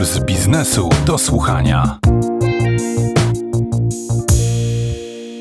[0.00, 1.98] Puls biznesu do słuchania.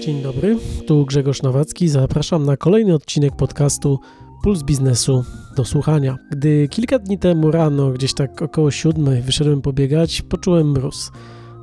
[0.02, 1.88] Dzień dobry, tu Grzegorz Nowacki.
[1.88, 4.00] Zapraszam na kolejny odcinek podcastu
[4.44, 5.24] Puls biznesu
[5.56, 6.18] do słuchania.
[6.32, 11.12] Gdy kilka dni temu rano, gdzieś tak około siódmej, wyszedłem pobiegać, poczułem mróz.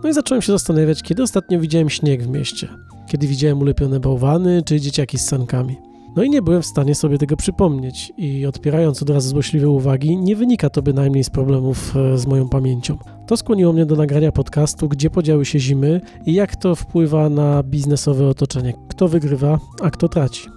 [0.02, 2.68] No i zacząłem się zastanawiać, kiedy ostatnio widziałem śnieg w mieście.
[3.08, 5.76] Kiedy widziałem ulepione bałwany czy dzieciaki z sankami.
[6.16, 10.16] No i nie byłem w stanie sobie tego przypomnieć i odpierając od razu złośliwe uwagi,
[10.16, 12.98] nie wynika to bynajmniej z problemów e, z moją pamięcią.
[13.26, 17.62] To skłoniło mnie do nagrania podcastu, gdzie podziały się zimy i jak to wpływa na
[17.62, 18.74] biznesowe otoczenie.
[18.88, 20.48] Kto wygrywa, a kto traci.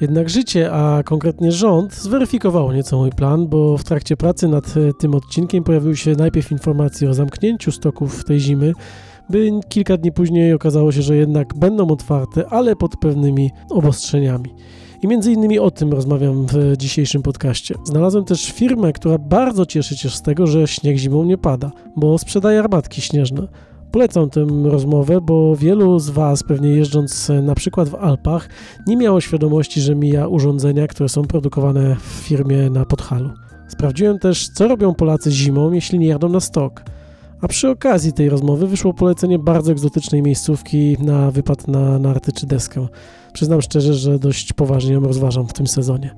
[0.00, 4.92] Jednak życie, a konkretnie rząd, zweryfikowało nieco mój plan, bo w trakcie pracy nad e,
[5.00, 8.72] tym odcinkiem pojawiły się najpierw informacje o zamknięciu stoków tej zimy,
[9.30, 14.50] by kilka dni później okazało się, że jednak będą otwarte, ale pod pewnymi obostrzeniami.
[15.02, 17.74] I między innymi o tym rozmawiam w dzisiejszym podcaście.
[17.84, 22.18] Znalazłem też firmę, która bardzo cieszy się z tego, że śnieg zimą nie pada, bo
[22.18, 23.48] sprzedaje armatki śnieżne.
[23.90, 28.48] Polecam tę rozmowę, bo wielu z Was, pewnie jeżdżąc na przykład w Alpach,
[28.86, 33.30] nie miało świadomości, że mija urządzenia, które są produkowane w firmie na Podhalu.
[33.68, 36.82] Sprawdziłem też, co robią Polacy zimą, jeśli nie jadą na stok.
[37.40, 42.46] A przy okazji tej rozmowy wyszło polecenie bardzo egzotycznej miejscówki na wypad na narty czy
[42.46, 42.88] deskę.
[43.36, 46.14] Przyznam szczerze, że dość poważnie ją rozważam w tym sezonie.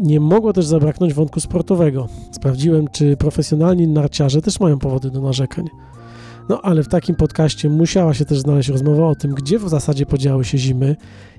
[0.00, 2.08] Nie mogło też zabraknąć wątku sportowego.
[2.32, 5.64] Sprawdziłem, czy profesjonalni narciarze też mają powody do narzekań.
[6.48, 10.06] No ale w takim podcaście musiała się też znaleźć rozmowa o tym, gdzie w zasadzie
[10.06, 10.96] podziały się zimy,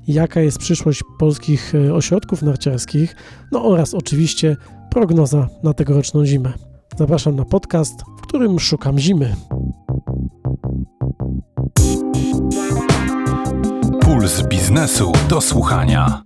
[0.07, 3.15] jaka jest przyszłość polskich e, ośrodków narciarskich,
[3.51, 4.57] no oraz oczywiście
[4.91, 6.53] prognoza na tegoroczną zimę.
[6.97, 9.35] Zapraszam na podcast, w którym szukam zimy.
[14.29, 16.21] Puls biznesu do słuchania.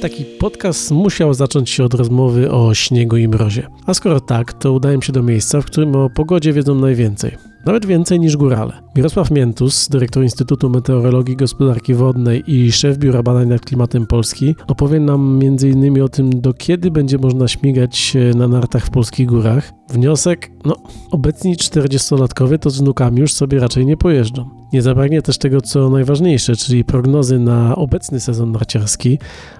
[0.00, 3.66] Taki podcast musiał zacząć się od rozmowy o śniegu i mrozie.
[3.86, 7.49] A skoro tak, to udałem się do miejsca, w którym o pogodzie wiedzą najwięcej.
[7.64, 8.72] Nawet więcej niż górale.
[8.96, 14.56] Mirosław Miętus, dyrektor Instytutu Meteorologii i Gospodarki Wodnej i szef Biura Badań nad Klimatem Polski,
[14.66, 16.02] opowie nam m.in.
[16.02, 19.72] o tym, do kiedy będzie można śmigać na nartach w polskich górach.
[19.90, 20.76] Wniosek, no,
[21.10, 24.48] obecni 40-latkowie to z wnukami już sobie raczej nie pojeżdżą.
[24.72, 29.18] Nie zabraknie też tego, co najważniejsze, czyli prognozy na obecny sezon narciarski,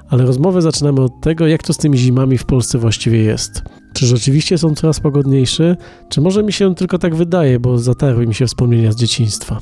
[0.08, 3.62] ale rozmowę zaczynamy od tego, jak to z tymi zimami w Polsce właściwie jest.
[3.92, 5.76] Czy rzeczywiście są coraz pogodniejsze,
[6.08, 9.58] czy może mi się tylko tak wydaje, bo zatarły mi się wspomnienia z dzieciństwa.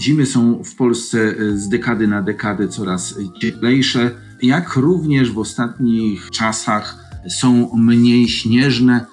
[0.00, 4.10] Zimy są w Polsce e, z dekady na dekadę coraz cieplejsze,
[4.42, 9.06] jak również w ostatnich czasach są mniej śnieżne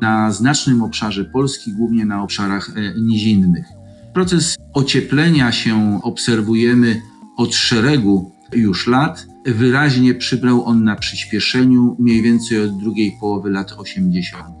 [0.00, 3.66] na znacznym obszarze Polski, głównie na obszarach e, nizinnych.
[4.14, 7.02] Proces ocieplenia się obserwujemy
[7.40, 9.26] od szeregu już lat.
[9.46, 14.54] Wyraźnie przybrał on na przyspieszeniu mniej więcej od drugiej połowy lat 80.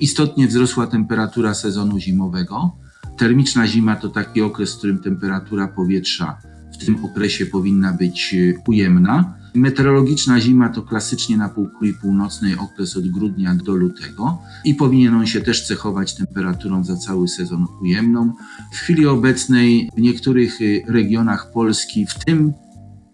[0.00, 2.76] Istotnie wzrosła temperatura sezonu zimowego.
[3.16, 6.38] Termiczna zima to taki okres, w którym temperatura powietrza
[6.72, 8.34] w tym okresie powinna być
[8.68, 9.37] ujemna.
[9.54, 15.26] Meteorologiczna zima to klasycznie na półkuli północnej okres od grudnia do lutego i powinien on
[15.26, 18.32] się też cechować temperaturą za cały sezon ujemną.
[18.72, 22.52] W chwili obecnej w niektórych y, regionach Polski, w tym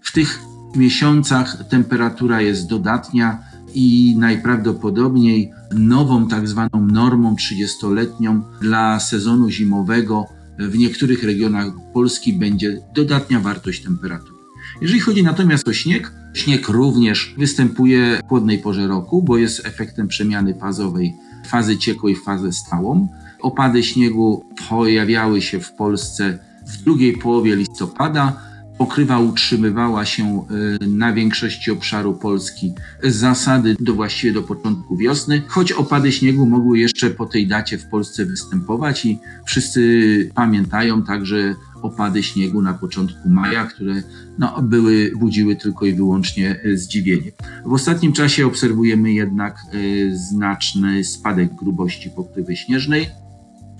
[0.02, 0.40] w tych
[0.76, 3.38] miesiącach temperatura jest dodatnia
[3.74, 10.26] i najprawdopodobniej nową tak zwaną normą 30-letnią dla sezonu zimowego
[10.58, 14.34] w niektórych regionach Polski będzie dodatnia wartość temperatury.
[14.80, 20.08] Jeżeli chodzi natomiast o śnieg, śnieg również występuje w chłodnej porze roku, bo jest efektem
[20.08, 21.14] przemiany fazowej
[21.46, 23.08] fazy ciekłej w fazę stałą.
[23.40, 28.40] Opady śniegu pojawiały się w Polsce w drugiej połowie listopada.
[28.78, 30.46] Pokrywa utrzymywała się
[30.82, 36.46] y, na większości obszaru Polski z zasady do właściwie do początku wiosny, choć opady śniegu
[36.46, 41.54] mogły jeszcze po tej dacie w Polsce występować i wszyscy pamiętają także
[41.84, 44.02] opady śniegu na początku maja, które
[44.38, 47.32] no, były, budziły tylko i wyłącznie e, zdziwienie.
[47.66, 53.06] W ostatnim czasie obserwujemy jednak y, znaczny spadek grubości pokrywy śnieżnej.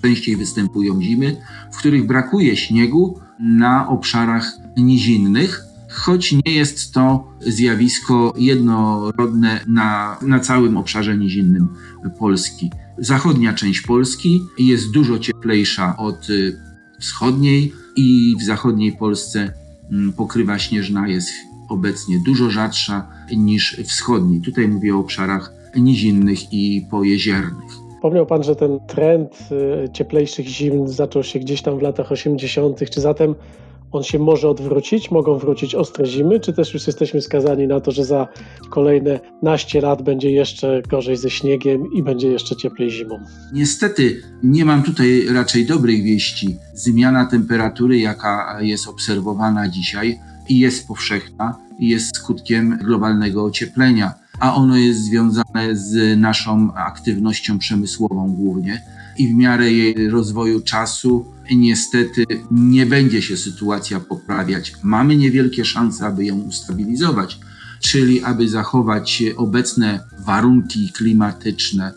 [0.02, 1.36] Częściej występują zimy,
[1.72, 10.40] w których brakuje śniegu na obszarach nizinnych, choć nie jest to zjawisko jednorodne na, na
[10.40, 11.68] całym obszarze nizinnym
[12.18, 12.70] Polski.
[12.98, 16.73] Zachodnia część Polski jest dużo cieplejsza od y,
[17.04, 19.52] wschodniej i w zachodniej Polsce
[19.92, 21.30] mm, pokrywa śnieżna jest
[21.68, 23.06] obecnie dużo rzadsza
[23.36, 24.40] niż wschodniej.
[24.40, 27.72] Tutaj mówię o obszarach nizinnych i pojeziernych.
[27.94, 29.48] Wspomniał Pan, że ten trend
[29.84, 33.34] y, cieplejszych zim zaczął się gdzieś tam w latach 80., czy zatem
[33.94, 37.90] on się może odwrócić, mogą wrócić ostre zimy, czy też już jesteśmy skazani na to,
[37.90, 38.28] że za
[38.70, 43.20] kolejne naście lat będzie jeszcze gorzej ze śniegiem i będzie jeszcze cieplej zimą?
[43.52, 46.56] Niestety nie mam tutaj raczej dobrej wieści.
[46.74, 50.18] Zmiana temperatury, jaka jest obserwowana dzisiaj
[50.48, 58.34] i jest powszechna, jest skutkiem globalnego ocieplenia, a ono jest związane z naszą aktywnością przemysłową
[58.34, 58.82] głównie
[59.18, 64.72] i w miarę jej rozwoju czasu niestety nie będzie się sytuacja poprawiać.
[64.82, 67.38] Mamy niewielkie szanse, aby ją ustabilizować,
[67.80, 71.92] czyli aby zachować obecne warunki klimatyczne,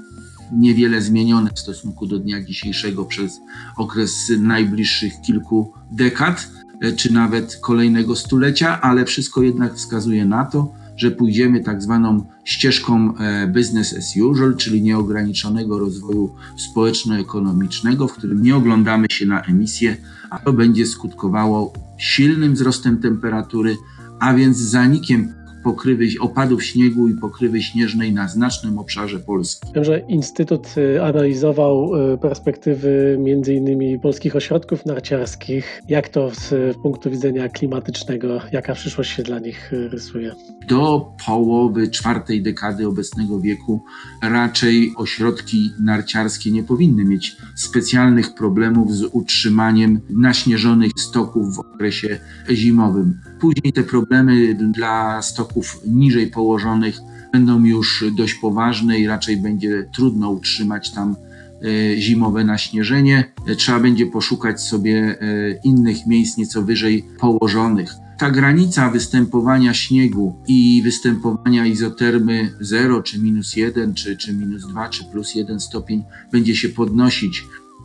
[0.52, 3.40] niewiele zmienione w stosunku do dnia dzisiejszego przez
[3.78, 6.48] okres najbliższych kilku dekad,
[6.96, 13.18] czy nawet kolejnego stulecia, ale wszystko jednak wskazuje na to, że pójdziemy tak zwaną ścieżką
[13.18, 19.98] e, business as usual, czyli nieograniczonego rozwoju społeczno-ekonomicznego, w którym nie oglądamy się na emisję,
[20.30, 23.78] a to będzie skutkowało silnym wzrostem temperatury,
[24.20, 25.34] a więc zanikiem
[25.68, 29.68] pokrywy opadów śniegu i pokrywy śnieżnej na znacznym obszarze Polski.
[29.76, 35.82] Że Instytut y, analizował y, perspektywy między innymi polskich ośrodków narciarskich.
[35.90, 40.32] Jak to z, z punktu widzenia klimatycznego, jaka przyszłość się dla nich y, rysuje?
[40.68, 43.84] Do połowy czwartej dekady obecnego wieku
[44.24, 52.20] raczej ośrodki narciarskie nie powinny mieć specjalnych problemów z utrzymaniem naśnieżonych stoków w okresie
[52.52, 53.22] zimowym.
[53.40, 55.57] Później te problemy dla stoków
[55.88, 57.00] niżej położonych
[57.32, 63.34] będą już dość poważne i raczej będzie trudno utrzymać tam e, zimowe naśnieżenie.
[63.58, 65.26] Trzeba będzie poszukać sobie e,
[65.64, 67.94] innych miejsc nieco wyżej położonych.
[68.18, 74.90] Ta granica występowania śniegu i występowania izotermy 0 czy minus 1, czy, czy minus 2,
[74.90, 77.44] czy plus 1 stopień będzie się podnosić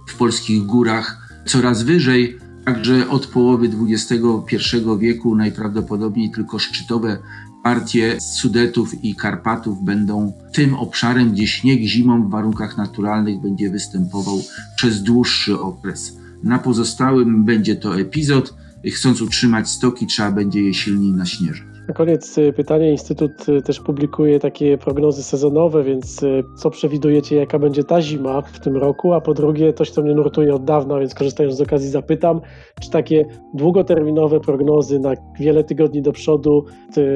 [0.09, 2.39] w polskich górach coraz wyżej.
[2.65, 4.57] Także od połowy XXI
[4.99, 7.19] wieku najprawdopodobniej tylko szczytowe
[7.63, 14.43] partie Sudetów i Karpatów będą tym obszarem, gdzie śnieg zimą w warunkach naturalnych będzie występował
[14.77, 16.17] przez dłuższy okres.
[16.43, 18.55] Na pozostałym będzie to epizod.
[18.93, 21.72] Chcąc utrzymać stoki, trzeba będzie je silniej naśnieżać.
[21.89, 22.91] Na koniec y, pytanie.
[22.91, 28.43] Instytut y, też publikuje takie prognozy sezonowe, więc y, co przewidujecie, jaka będzie ta zima
[28.43, 29.15] w tym roku?
[29.15, 32.41] A po drugie, coś, co mnie nurtuje od dawna, więc korzystając z okazji zapytam,
[32.81, 33.25] czy takie
[33.55, 36.65] długoterminowe prognozy na wiele tygodni do przodu,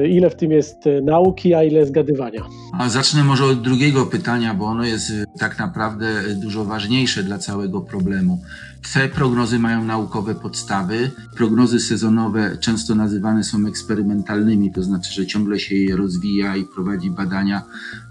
[0.09, 2.41] ile w tym jest nauki, a ile zgadywania?
[2.79, 7.81] A zacznę może od drugiego pytania, bo ono jest tak naprawdę dużo ważniejsze dla całego
[7.81, 8.39] problemu.
[8.93, 11.11] Te prognozy mają naukowe podstawy.
[11.35, 17.11] Prognozy sezonowe często nazywane są eksperymentalnymi, to znaczy, że ciągle się je rozwija i prowadzi
[17.11, 17.61] badania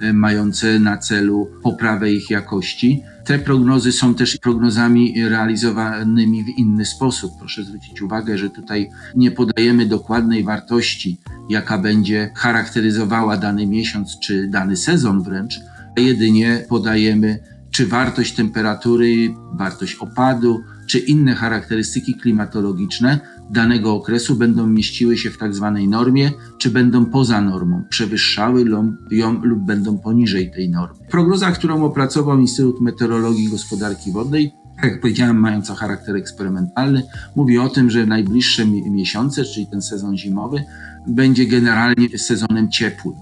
[0.01, 3.03] e, mające na celu poprawę ich jakości.
[3.25, 7.33] Te prognozy są też prognozami realizowanymi w inny sposób.
[7.39, 11.19] Proszę zwrócić uwagę, że tutaj nie podajemy dokładnej wartości,
[11.51, 15.61] jaka będzie charakteryzowała dany miesiąc czy dany sezon wręcz,
[15.97, 17.39] a jedynie podajemy
[17.71, 23.21] czy wartość temperatury, wartość opadu, czy inne charakterystyki klimatologiczne
[23.51, 28.65] danego okresu będą mieściły się w tak zwanej normie, czy będą poza normą, przewyższały
[29.11, 30.99] ją lub będą poniżej tej normy.
[31.11, 37.03] Prognoza, którą opracował Instytut Meteorologii i Gospodarki Wodnej, tak jak powiedziałem, mająca charakter eksperymentalny,
[37.37, 40.65] mówi o tym, że najbliższe miesiące, czyli ten sezon zimowy,
[41.07, 43.17] będzie generalnie sezonem ciepłym.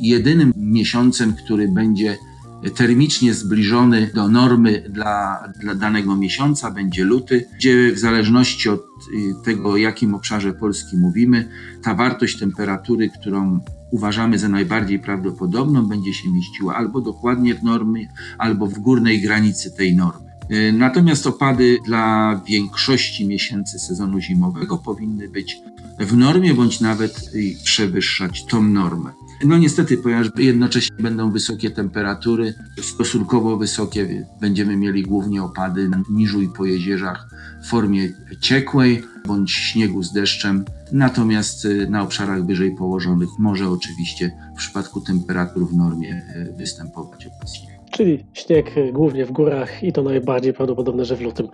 [0.00, 2.16] Jedynym miesiącem, który będzie
[2.70, 8.80] termicznie zbliżony do normy dla, dla danego miesiąca, będzie luty, gdzie w zależności od
[9.44, 11.48] tego, jakim obszarze Polski mówimy,
[11.82, 18.08] ta wartość temperatury, którą uważamy za najbardziej prawdopodobną, będzie się mieściła albo dokładnie w normie,
[18.38, 20.30] albo w górnej granicy tej normy.
[20.50, 25.60] Y, natomiast opady dla większości miesięcy sezonu zimowego powinny być
[25.98, 27.30] w normie, bądź nawet
[27.64, 29.10] przewyższać tą normę.
[29.44, 36.42] No niestety, ponieważ jednocześnie będą wysokie temperatury, stosunkowo wysokie, będziemy mieli głównie opady na niżu
[36.42, 37.28] i po jezierzach
[37.62, 40.64] w formie ciekłej bądź śniegu z deszczem.
[40.92, 47.26] Natomiast y, na obszarach wyżej położonych może oczywiście w przypadku temperatur w normie y, występować
[47.26, 51.48] opad śniegu czyli śnieg głównie w górach i to najbardziej prawdopodobne, że w lutym.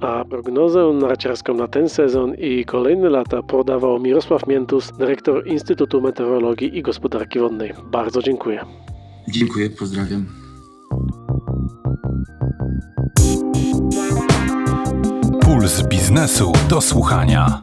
[0.00, 6.78] A prognozę narciarską na ten sezon i kolejne lata podawał Mirosław Miętus, dyrektor Instytutu Meteorologii
[6.78, 7.72] i Gospodarki Wodnej.
[7.92, 8.64] Bardzo dziękuję.
[9.28, 10.26] Dziękuję, pozdrawiam.
[15.40, 17.62] Puls biznesu do słuchania.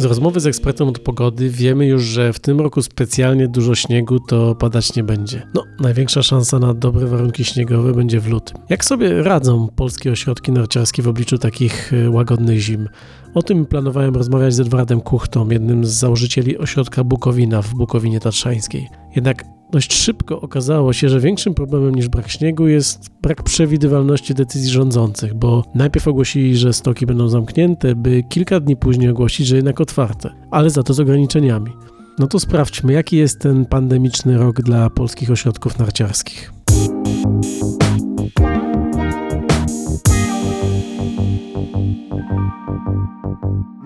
[0.00, 4.20] Z rozmowy z ekspertem od pogody wiemy już, że w tym roku specjalnie dużo śniegu
[4.20, 5.46] to padać nie będzie.
[5.54, 8.56] No, największa szansa na dobre warunki śniegowe będzie w lutym.
[8.68, 12.88] Jak sobie radzą polskie ośrodki narciarskie w obliczu takich e, łagodnych zim?
[13.34, 18.88] O tym planowałem rozmawiać z Edwardem Kuchtą, jednym z założycieli ośrodka Bukowina w Bukowinie Tatrzańskiej.
[19.16, 24.70] Jednak dość szybko okazało się, że większym problemem niż brak śniegu jest brak przewidywalności decyzji
[24.70, 29.80] rządzących, bo najpierw ogłosili, że stoki będą zamknięte, by kilka dni później ogłosić, że jednak
[29.80, 31.72] otwarte, ale za to z ograniczeniami.
[32.18, 36.52] No to sprawdźmy, jaki jest ten pandemiczny rok dla polskich ośrodków narciarskich.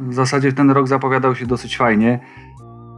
[0.08, 2.20] W zasadzie ten rok zapowiadał się dosyć fajnie.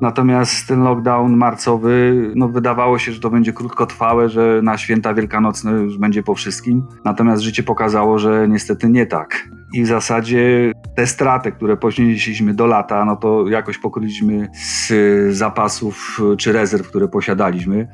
[0.00, 5.72] Natomiast ten lockdown marcowy, no wydawało się, że to będzie krótkotrwałe, że na święta wielkanocne
[5.72, 6.86] już będzie po wszystkim.
[7.04, 9.48] Natomiast życie pokazało, że niestety nie tak.
[9.74, 14.92] I w zasadzie te straty, które ponieśliśmy do lata, no to jakoś pokryliśmy z
[15.36, 17.88] zapasów czy rezerw, które posiadaliśmy.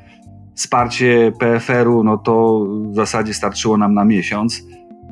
[0.55, 4.63] Wsparcie PFR-u, no to w zasadzie starczyło nam na miesiąc.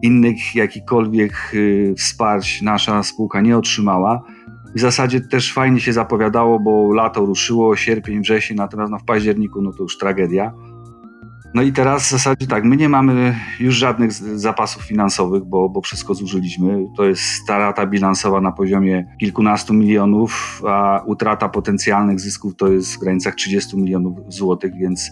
[0.01, 4.23] Innych jakichkolwiek y, wsparć nasza spółka nie otrzymała.
[4.75, 9.61] W zasadzie też fajnie się zapowiadało, bo lato ruszyło, sierpień, wrzesień, natomiast no w październiku
[9.61, 10.53] no to już tragedia.
[11.53, 15.81] No i teraz w zasadzie tak, my nie mamy już żadnych zapasów finansowych, bo, bo
[15.81, 16.85] wszystko zużyliśmy.
[16.97, 22.99] To jest strata bilansowa na poziomie kilkunastu milionów, a utrata potencjalnych zysków to jest w
[22.99, 25.11] granicach 30 milionów złotych, więc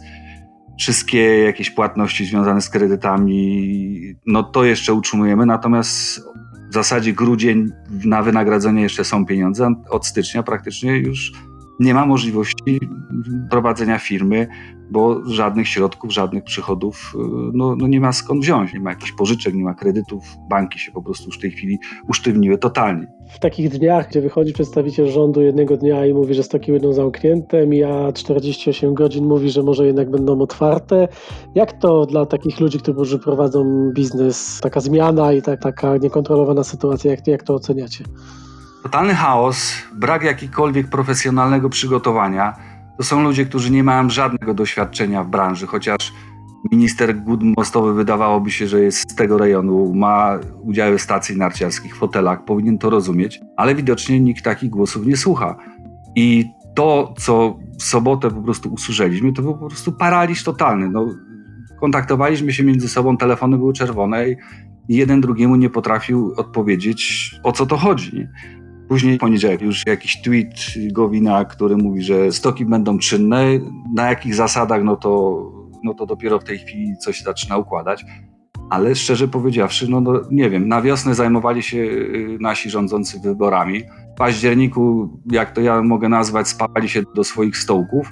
[0.80, 6.22] wszystkie jakieś płatności związane z kredytami, no to jeszcze utrzymujemy, natomiast
[6.70, 7.70] w zasadzie grudzień
[8.06, 9.74] na wynagrodzenie jeszcze są pieniądze.
[9.90, 11.32] Od stycznia praktycznie już
[11.80, 12.80] nie ma możliwości
[13.50, 14.48] prowadzenia firmy,
[14.92, 17.18] bo żadnych środków, żadnych przychodów y,
[17.54, 18.74] no, no nie ma skąd wziąć.
[18.74, 20.24] Nie ma jakichś pożyczek, nie ma kredytów.
[20.50, 23.08] Banki się po prostu już w tej chwili usztywniły totalnie.
[23.30, 27.68] W takich dniach, gdzie wychodzi przedstawiciel rządu jednego dnia i mówi, że stoki będą zamknięte,
[27.68, 31.08] mija 48 godzin, mówi, że może jednak będą otwarte.
[31.56, 37.12] Jak to dla takich ludzi, którzy prowadzą biznes, taka zmiana i tak, taka niekontrolowana sytuacja,
[37.12, 38.04] jak, jak to oceniacie?
[38.84, 42.56] Totalny chaos, brak jakiegokolwiek profesjonalnego przygotowania.
[42.98, 46.14] To są ludzie, którzy nie mają żadnego doświadczenia w branży, chociaż
[46.72, 52.00] minister Gud Mostowy wydawałoby się, że jest z tego rejonu, ma udziały stacji narciarskich, w
[52.00, 55.58] hotelach, powinien to rozumieć, ale widocznie nikt takich głosów nie słucha.
[56.16, 60.90] I to, co w sobotę po prostu usłyszeliśmy, to był po prostu paraliż totalny.
[60.90, 61.08] No,
[61.80, 64.36] kontaktowaliśmy się między sobą, telefony były czerwone i
[64.90, 68.16] jeden drugiemu nie potrafił odpowiedzieć, o co to chodzi.
[68.16, 68.32] Nie?
[68.88, 73.46] Później w poniedziałek już jakiś tweet Gowina, który mówi, że stoki będą czynne.
[73.96, 75.42] Na jakich zasadach, no to,
[75.84, 78.06] no to dopiero w tej chwili coś zaczyna układać.
[78.70, 83.84] Ale szczerze powiedziawszy, no, no nie wiem, na wiosnę zajmowali się y, nasi rządzący wyborami.
[83.84, 88.10] W październiku, jak to ja mogę nazwać, spali się do swoich stołków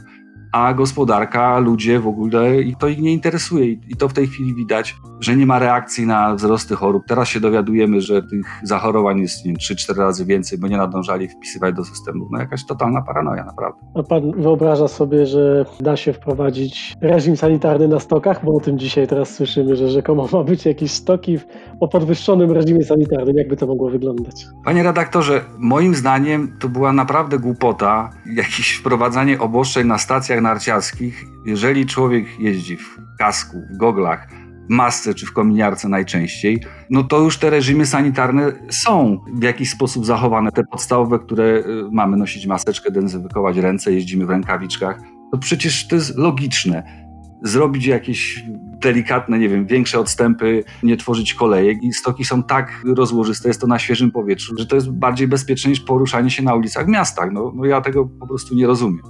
[0.52, 3.66] a gospodarka, ludzie w ogóle i to ich nie interesuje.
[3.66, 7.04] I to w tej chwili widać, że nie ma reakcji na wzrosty chorób.
[7.08, 11.86] Teraz się dowiadujemy, że tych zachorowań jest 3-4 razy więcej, bo nie nadążali wpisywać do
[11.86, 12.28] systemu.
[12.32, 13.80] No jakaś totalna paranoja, naprawdę.
[13.96, 18.46] A pan wyobraża sobie, że da się wprowadzić reżim sanitarny na stokach?
[18.46, 21.38] Bo o tym dzisiaj teraz słyszymy, że rzekomo ma być jakieś stoki
[21.80, 23.38] o podwyższonym reżimie sanitarnym.
[23.38, 24.46] Jakby to mogło wyglądać?
[24.66, 31.26] Panie redaktorze, moim zdaniem to była naprawdę głupota, jakieś wprowadzanie obostrzeń na stacjach narciarskich.
[31.46, 34.28] Jeżeli człowiek jeździ w kasku, w goglach,
[34.70, 39.70] w masce czy w kominiarce najczęściej, no to już te reżimy sanitarne są w jakiś
[39.70, 40.52] sposób zachowane.
[40.52, 45.00] Te podstawowe, które y, mamy nosić maseczkę, dezynfekować ręce, jeździmy w rękawiczkach,
[45.32, 47.08] to przecież to jest logiczne.
[47.44, 48.44] Zrobić jakieś
[48.82, 53.68] delikatne, nie wiem, większe odstępy, nie tworzyć kolejek i stoki są tak rozłożyste, jest to
[53.68, 57.32] na świeżym powietrzu, że to jest bardziej bezpieczne niż poruszanie się na ulicach w miastach.
[57.32, 59.02] No, no ja tego po prostu nie rozumiem.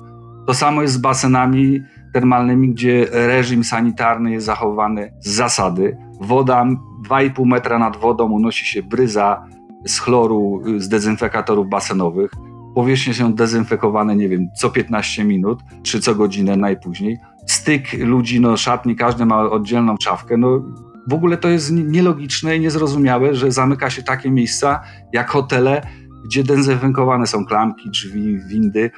[0.47, 1.81] To samo jest z basenami
[2.13, 5.97] termalnymi, gdzie reżim sanitarny jest zachowany z zasady.
[6.21, 6.65] Woda
[7.09, 9.47] 2,5 metra nad wodą unosi się bryza
[9.85, 12.31] z chloru, z dezynfekatorów basenowych.
[12.75, 17.17] Powierzchnie są dezynfekowane, nie wiem, co 15 minut, czy co godzinę najpóźniej.
[17.47, 20.37] Styk ludzi, no szatni, każdy ma oddzielną szafkę.
[20.37, 20.61] No,
[21.07, 24.79] w ogóle to jest nielogiczne i niezrozumiałe, że zamyka się takie miejsca
[25.13, 25.81] jak hotele,
[26.25, 28.91] gdzie dezynfekowane są klamki, drzwi, windy,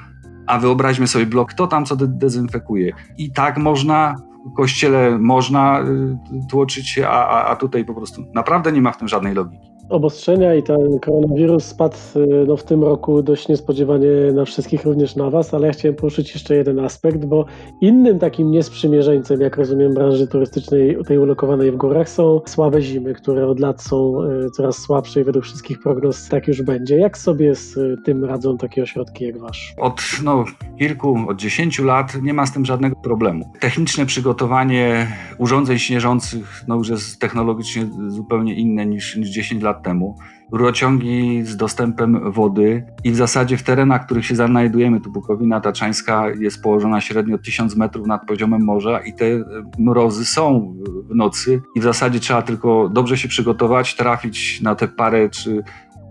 [0.50, 2.92] a wyobraźmy sobie blok, kto tam co de dezynfekuje.
[3.18, 4.14] I tak można,
[4.52, 9.08] w kościele można y, tłoczyć a, a tutaj po prostu naprawdę nie ma w tym
[9.08, 9.69] żadnej logiki.
[9.90, 15.16] Obostrzenia i ten koronawirus spadł y, no, w tym roku dość niespodziewanie na wszystkich, również
[15.16, 17.44] na Was, ale ja chciałem poruszyć jeszcze jeden aspekt, bo
[17.80, 23.46] innym takim niesprzymierzeńcem, jak rozumiem, branży turystycznej, tej ulokowanej w górach są słabe zimy, które
[23.46, 26.96] od lat są y, coraz słabsze i według wszystkich prognoz tak już będzie.
[26.96, 29.74] Jak sobie z y, tym radzą takie ośrodki jak Wasz?
[29.78, 30.44] Od no,
[30.78, 33.52] kilku, od dziesięciu lat nie ma z tym żadnego problemu.
[33.60, 35.06] Techniczne przygotowanie
[35.38, 40.16] urządzeń śnieżących no, już jest technologicznie zupełnie inne niż, niż 10 lat temu.
[40.52, 45.60] Rurociągi z dostępem wody i w zasadzie w terenach, w których się znajdujemy, tu Bukowina
[45.60, 49.24] Taczańska jest położona średnio 1000 metrów nad poziomem morza i te
[49.78, 50.74] mrozy są
[51.10, 55.62] w nocy i w zasadzie trzeba tylko dobrze się przygotować, trafić na te parę czy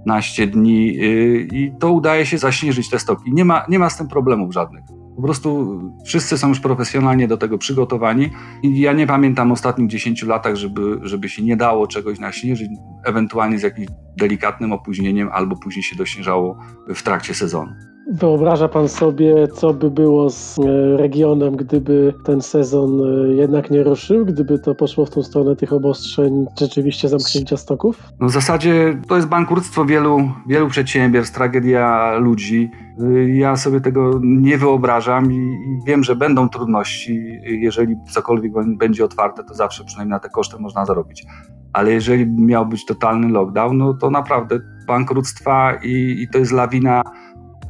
[0.06, 3.34] naście dni yy, i to udaje się zaśnieżyć te stoki.
[3.34, 4.99] Nie ma, nie ma z tym problemów żadnych.
[5.20, 8.30] Po prostu wszyscy są już profesjonalnie do tego przygotowani
[8.64, 12.70] i ja nie pamiętam ostatnich 10 latach, żeby, żeby się nie dało czegoś naśnieżyć,
[13.06, 16.58] ewentualnie z jakimś delikatnym opóźnieniem albo później się dośnieżało
[16.96, 17.72] w trakcie sezonu.
[18.12, 23.84] Wyobraża Pan sobie, co by było z e, regionem, gdyby ten sezon e, jednak nie
[23.84, 28.04] ruszył, gdyby to poszło w tą stronę tych obostrzeń, rzeczywiście zamknięcia stoków?
[28.20, 32.72] No w zasadzie to jest bankructwo wielu, wielu przedsiębiorstw, tragedia ludzi.
[33.02, 37.40] Y, ja sobie tego nie wyobrażam i wiem, że będą trudności.
[37.44, 41.26] Jeżeli cokolwiek będzie otwarte, to zawsze przynajmniej na te koszty można zarobić.
[41.74, 47.02] Ale jeżeli miał być totalny lockdown, no to naprawdę bankructwa i, i to jest lawina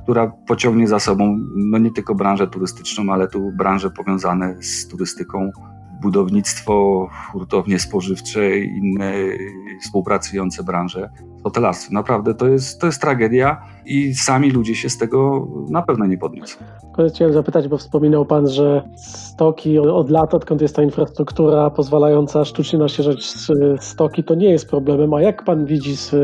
[0.10, 5.52] która pociągnie za sobą no nie tylko branżę turystyczną, ale tu branże powiązane z turystyką,
[6.02, 9.14] budownictwo, hurtownie spożywcze i inne
[9.84, 11.10] współpracujące branże,
[11.44, 11.94] hotelarstwo.
[11.94, 16.18] Naprawdę to jest, to jest tragedia i sami ludzie się z tego na pewno nie
[16.18, 16.58] podniosą.
[17.10, 22.80] Chciałem zapytać, bo wspominał Pan, że stoki od lat, odkąd jest ta infrastruktura pozwalająca sztucznie
[22.80, 23.34] naświeżać
[23.80, 25.14] stoki, to nie jest problemem.
[25.14, 26.16] A jak Pan widzi z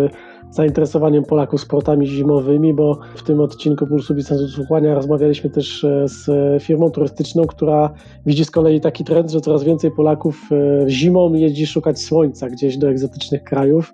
[0.52, 6.28] zainteresowaniem Polaków sportami zimowymi, bo w tym odcinku Pulsu Biznesu Słuchania rozmawialiśmy też e, z
[6.64, 7.90] firmą turystyczną, która
[8.26, 12.78] widzi z kolei taki trend, że coraz więcej Polaków e, zimą jeździ szukać słońca gdzieś
[12.78, 13.94] do egzotycznych krajów.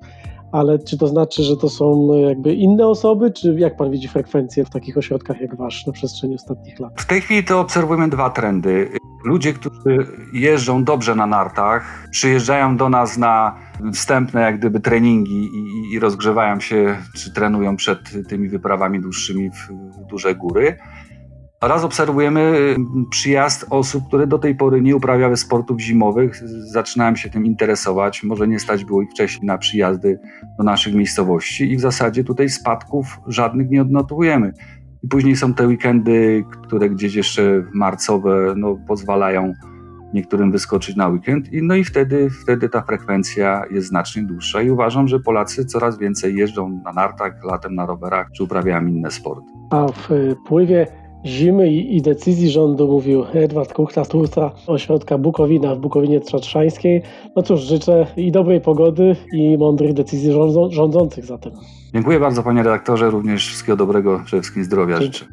[0.52, 4.08] Ale czy to znaczy, że to są e, jakby inne osoby, czy jak pan widzi
[4.08, 6.94] frekwencję w takich ośrodkach jak wasz na przestrzeni ostatnich lat?
[7.02, 8.90] W tej chwili to obserwujemy dwa trendy.
[9.26, 13.56] Ludzie, którzy jeżdżą dobrze na nartach, przyjeżdżają do nas na
[13.94, 20.06] wstępne jak gdyby treningi i, i rozgrzewają się, czy trenują przed tymi wyprawami dłuższymi w
[20.10, 20.78] duże góry.
[21.62, 26.36] Oraz obserwujemy mm, przyjazd osób, które do tej pory nie uprawiały sportów zimowych,
[26.72, 28.24] zaczynają się tym interesować.
[28.24, 30.20] Może nie stać było ich wcześniej na przyjazdy
[30.58, 34.54] do naszych miejscowości i w zasadzie tutaj spadków żadnych nie odnotowujemy.
[35.04, 39.54] I później są te weekendy, które gdzieś jeszcze marcowe no, pozwalają
[40.14, 41.54] niektórym wyskoczyć na weekend.
[41.54, 44.62] I, no i wtedy, wtedy ta frekwencja jest znacznie dłuższa.
[44.62, 49.12] I uważam, że Polacy coraz więcej jeżdżą na nartach, latem na rowerach, czy uprawiają inne
[49.12, 49.52] sporty.
[49.70, 50.10] A w
[50.48, 50.88] pływie
[51.26, 57.02] zimy i, i, decyzji rządu mówił Edward Kuchta, twórca ośrodka Bukowina w Bukowinie Trzatrzańskiej.
[57.36, 61.52] No cóż, życzę i dobrej pogody i mądrych decyzji rządzą, rządzących zatem.
[61.94, 65.20] Dziękuję bardzo panie redaktorze, również wszystkiego dobrego, przede wszystkim zdrowia Dzięki.
[65.20, 65.26] życzę.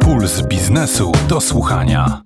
[0.00, 2.20] Puls biznesu do słuchania.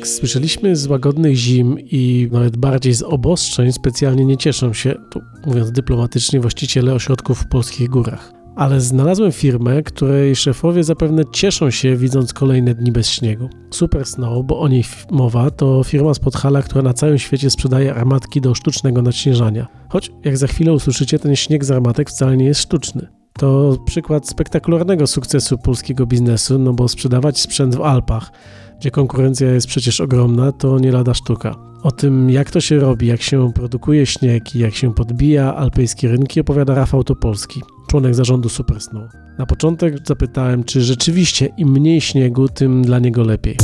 [0.00, 5.20] Jak słyszeliśmy z łagodnych zim i nawet bardziej z obostrzeń, specjalnie nie cieszą się, tu
[5.46, 8.32] mówiąc dyplomatycznie, właściciele ośrodków w polskich górach.
[8.56, 13.48] Ale znalazłem firmę, której szefowie zapewne cieszą się widząc kolejne dni bez śniegu.
[13.70, 17.94] Super Snow, bo o niej mowa, to firma z Podhala, która na całym świecie sprzedaje
[17.94, 19.66] armatki do sztucznego nadśnieżania.
[19.88, 23.06] Choć, jak za chwilę usłyszycie, ten śnieg z armatek wcale nie jest sztuczny.
[23.38, 28.32] To przykład spektakularnego sukcesu polskiego biznesu, no bo sprzedawać sprzęt w Alpach,
[28.80, 31.54] gdzie konkurencja jest przecież ogromna, to nie lada sztuka.
[31.82, 36.08] O tym, jak to się robi, jak się produkuje śnieg i jak się podbija alpejskie
[36.08, 39.10] rynki, opowiada Rafał Topolski, członek zarządu Supersnow.
[39.38, 43.56] Na początek zapytałem, czy rzeczywiście im mniej śniegu, tym dla niego lepiej.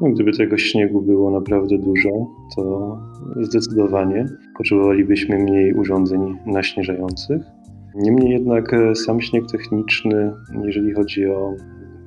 [0.00, 2.10] No, gdyby tego śniegu było naprawdę dużo,
[2.56, 2.96] to
[3.40, 7.63] zdecydowanie potrzebowalibyśmy mniej urządzeń naśnieżających.
[7.94, 10.32] Niemniej jednak e, sam śnieg techniczny,
[10.64, 11.54] jeżeli chodzi o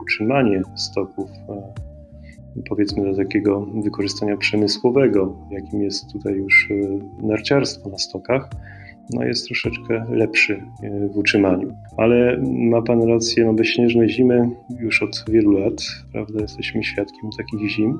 [0.02, 1.73] utrzymanie stoków, e,
[2.69, 8.50] powiedzmy do takiego wykorzystania przemysłowego, jakim jest tutaj już e, narciarstwo na stokach,
[9.13, 10.63] no jest troszeczkę lepszy
[11.13, 11.73] w utrzymaniu.
[11.97, 15.73] Ale ma Pan rację, no bezśnieżne zimy już od wielu lat,
[16.12, 18.00] prawda, jesteśmy świadkiem takich zim.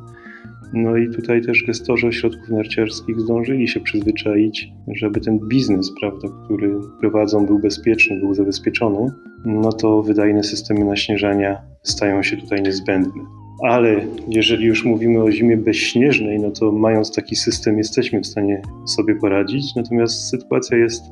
[0.74, 6.80] No i tutaj też gestorzy ośrodków narciarskich zdążyli się przyzwyczaić, żeby ten biznes, prawda, który
[7.00, 9.12] prowadzą, był bezpieczny, był zabezpieczony,
[9.46, 13.24] no to wydajne systemy naśnieżania stają się tutaj niezbędne.
[13.64, 18.62] Ale jeżeli już mówimy o zimie bezśnieżnej, no to mając taki system jesteśmy w stanie
[18.86, 19.76] sobie poradzić.
[19.76, 21.04] Natomiast sytuacja jest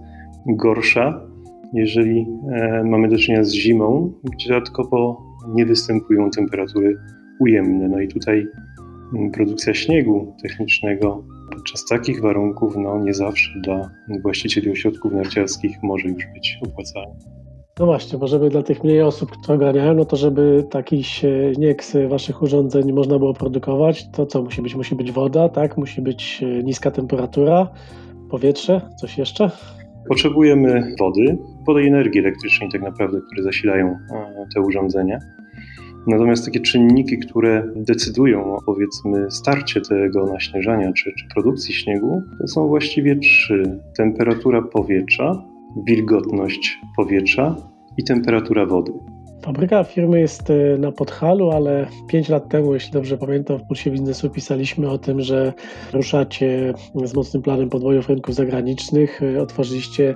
[0.47, 1.21] gorsza,
[1.73, 5.21] jeżeli e, mamy do czynienia z zimą, gdzie dodatkowo
[5.53, 6.97] nie występują temperatury
[7.39, 7.87] ujemne.
[7.87, 8.47] No i tutaj
[9.33, 13.89] produkcja śniegu technicznego podczas takich warunków no, nie zawsze dla
[14.21, 17.15] właścicieli ośrodków narciarskich może już być opłacalna.
[17.79, 21.83] No właśnie, bo żeby dla tych mniej osób, które ogarniają, no to żeby taki śnieg
[21.83, 24.75] z waszych urządzeń można było produkować, to co musi być?
[24.75, 25.77] Musi być woda, tak?
[25.77, 27.67] Musi być e, niska temperatura,
[28.29, 29.51] powietrze, coś jeszcze?
[30.09, 35.19] Potrzebujemy wody, wody i energii elektrycznej tak naprawdę, które zasilają e, te urządzenia.
[36.07, 42.47] Natomiast takie czynniki, które decydują o powiedzmy starcie tego naśnieżania czy, czy produkcji śniegu, to
[42.47, 43.79] są właściwie trzy.
[43.97, 45.43] Temperatura powietrza,
[45.87, 47.55] wilgotność powietrza
[47.97, 48.91] i temperatura wody.
[49.41, 53.91] Fabryka firmy jest e, na Podhalu, ale 5 lat temu, jeśli dobrze pamiętam, w Pulsie
[53.91, 55.53] Biznesu pisaliśmy o tym, że
[55.93, 59.21] ruszacie z mocnym planem podwojów rynków zagranicznych.
[59.23, 60.15] E, Otworzyliście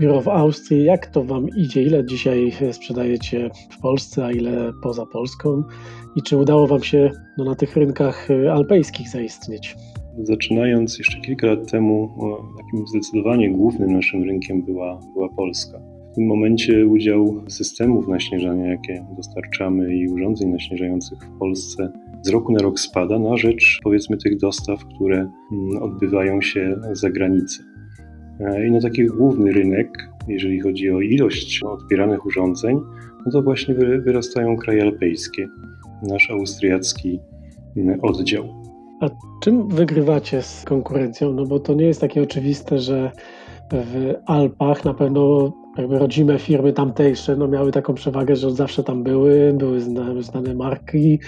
[0.00, 0.84] biuro w Austrii.
[0.84, 1.82] Jak to Wam idzie?
[1.82, 5.62] Ile dzisiaj sprzedajecie w Polsce, a ile poza Polską?
[6.16, 9.76] I czy udało Wam się no, na tych rynkach e, alpejskich zaistnieć?
[10.22, 12.08] Zaczynając jeszcze kilka lat temu,
[12.56, 15.95] takim zdecydowanie głównym naszym rynkiem była, była Polska.
[16.16, 22.52] W tym momencie udział systemów naśnieżania, jakie dostarczamy i urządzeń naśnieżających w Polsce z roku
[22.52, 27.62] na rok spada na rzecz powiedzmy tych dostaw, które mm, odbywają się za granicę.
[28.68, 32.80] I na taki główny rynek, jeżeli chodzi o ilość odbieranych urządzeń,
[33.26, 33.74] no to właśnie
[34.04, 35.48] wyrastają kraje alpejskie,
[36.02, 37.20] nasz austriacki
[37.76, 38.44] mm, oddział.
[39.00, 39.10] A
[39.42, 41.32] czym wygrywacie z konkurencją?
[41.32, 43.10] No bo to nie jest takie oczywiste, że
[43.72, 48.84] w Alpach na pewno jakby rodzime firmy tamtejsze no miały taką przewagę, że od zawsze
[48.84, 51.18] tam były, były znane, znane marki,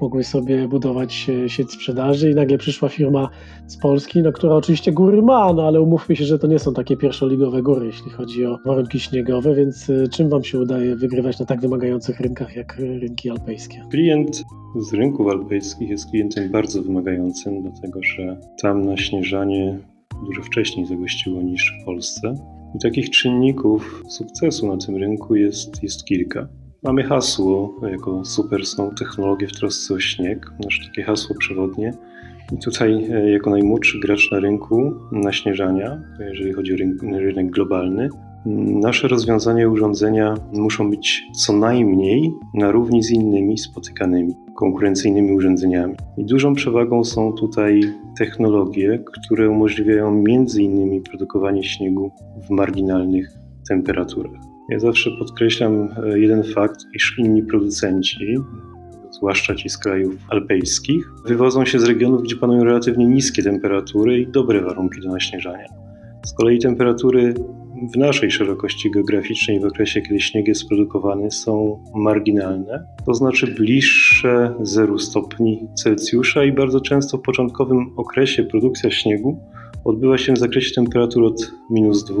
[0.00, 3.28] mogły sobie budować sieć sprzedaży i nagle przyszła firma
[3.66, 6.74] z Polski, no, która oczywiście góry ma, no ale umówmy się, że to nie są
[6.74, 11.38] takie pierwszoligowe góry, jeśli chodzi o warunki śniegowe, więc y, czym Wam się udaje wygrywać
[11.38, 13.82] na tak wymagających rynkach jak rynki alpejskie?
[13.90, 14.44] Klient
[14.76, 19.78] z rynków alpejskich jest klientem bardzo wymagającym, dlatego że tam naśnieżanie
[20.26, 22.34] dużo wcześniej zagościło niż w Polsce.
[22.74, 26.48] I takich czynników sukcesu na tym rynku jest, jest kilka.
[26.82, 31.92] Mamy hasło jako super są technologie w trosce o śnieg, nasze takie hasło przewodnie.
[32.52, 38.08] I tutaj e, jako najmłodszy gracz na rynku naśnieżania, jeżeli chodzi o rynek globalny,
[38.46, 45.94] nasze rozwiązania i urządzenia muszą być co najmniej na równi z innymi spotykanymi konkurencyjnymi urządzeniami.
[46.16, 47.80] I dużą przewagą są tutaj
[48.18, 52.10] technologie, które umożliwiają między innymi produkowanie śniegu
[52.48, 53.28] w marginalnych
[53.68, 54.40] temperaturach.
[54.70, 58.36] Ja zawsze podkreślam e, jeden fakt, iż inni producenci,
[59.10, 64.26] zwłaszcza ci z krajów alpejskich, wywodzą się z regionów, gdzie panują relatywnie niskie temperatury i
[64.26, 65.66] dobre warunki do naśnieżania.
[66.26, 67.34] Z kolei temperatury
[67.92, 74.54] w naszej szerokości geograficznej w okresie, kiedy śnieg jest produkowany, są marginalne, to znaczy bliższe
[74.62, 79.38] 0 stopni Celsjusza i bardzo często w początkowym okresie produkcja śniegu
[79.84, 82.16] odbywa się w zakresie temperatur od minus 2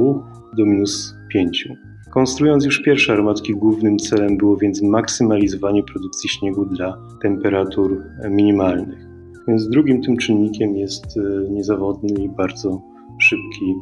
[0.56, 1.68] do minus 5.
[2.10, 9.06] Konstruując już pierwsze armatki, głównym celem było więc maksymalizowanie produkcji śniegu dla temperatur minimalnych.
[9.48, 12.82] Więc drugim tym czynnikiem jest e, niezawodny i bardzo
[13.18, 13.74] szybki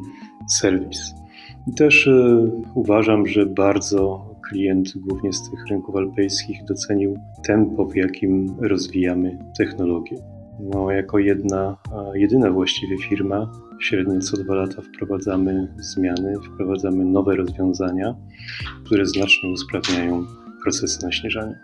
[0.49, 1.22] serwis.
[1.67, 7.95] I też y, uważam, że bardzo klient, głównie z tych rynków alpejskich, docenił tempo, w
[7.95, 10.17] jakim rozwijamy technologię.
[10.59, 11.77] No, jako jedna,
[12.13, 18.15] jedyna właściwie firma, średnio co dwa lata wprowadzamy zmiany, wprowadzamy nowe rozwiązania,
[18.85, 20.25] które znacznie usprawniają
[20.63, 21.55] procesy naśnieżania.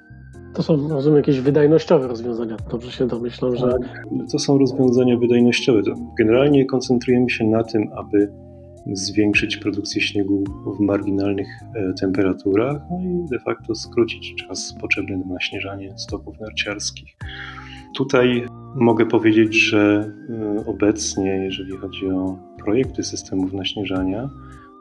[0.53, 2.57] To są, rozumiem, jakieś wydajnościowe rozwiązania.
[2.71, 3.67] Dobrze się domyślam, że.
[3.67, 5.81] Tak, to są rozwiązania wydajnościowe.
[6.17, 8.31] Generalnie koncentrujemy się na tym, aby
[8.93, 10.43] zwiększyć produkcję śniegu
[10.77, 17.15] w marginalnych e, temperaturach no i de facto skrócić czas potrzebny na naśnieżanie stoków narciarskich.
[17.95, 24.29] Tutaj mogę powiedzieć, że e, obecnie, jeżeli chodzi o projekty systemów naśnieżania,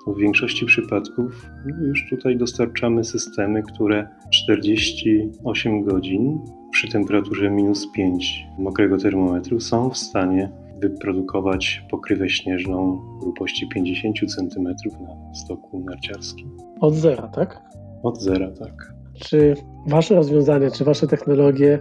[0.05, 6.39] to w większości przypadków no już tutaj dostarczamy systemy, które 48 godzin
[6.71, 14.65] przy temperaturze minus 5 mokrego termometru są w stanie wyprodukować pokrywę śnieżną grubości 50 cm
[15.01, 16.57] na stoku narciarskim.
[16.81, 17.61] Od zera, tak?
[18.03, 18.95] Od zera, tak.
[19.21, 19.55] Czy
[19.87, 21.79] wasze rozwiązania, czy wasze technologie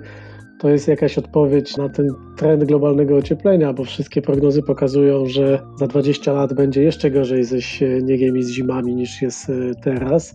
[0.60, 2.07] to jest jakaś odpowiedź na ten
[2.38, 7.62] trend globalnego ocieplenia, bo wszystkie prognozy pokazują, że za 20 lat będzie jeszcze gorzej ze
[7.62, 10.33] śniegiem i z zimami niż jest e, teraz.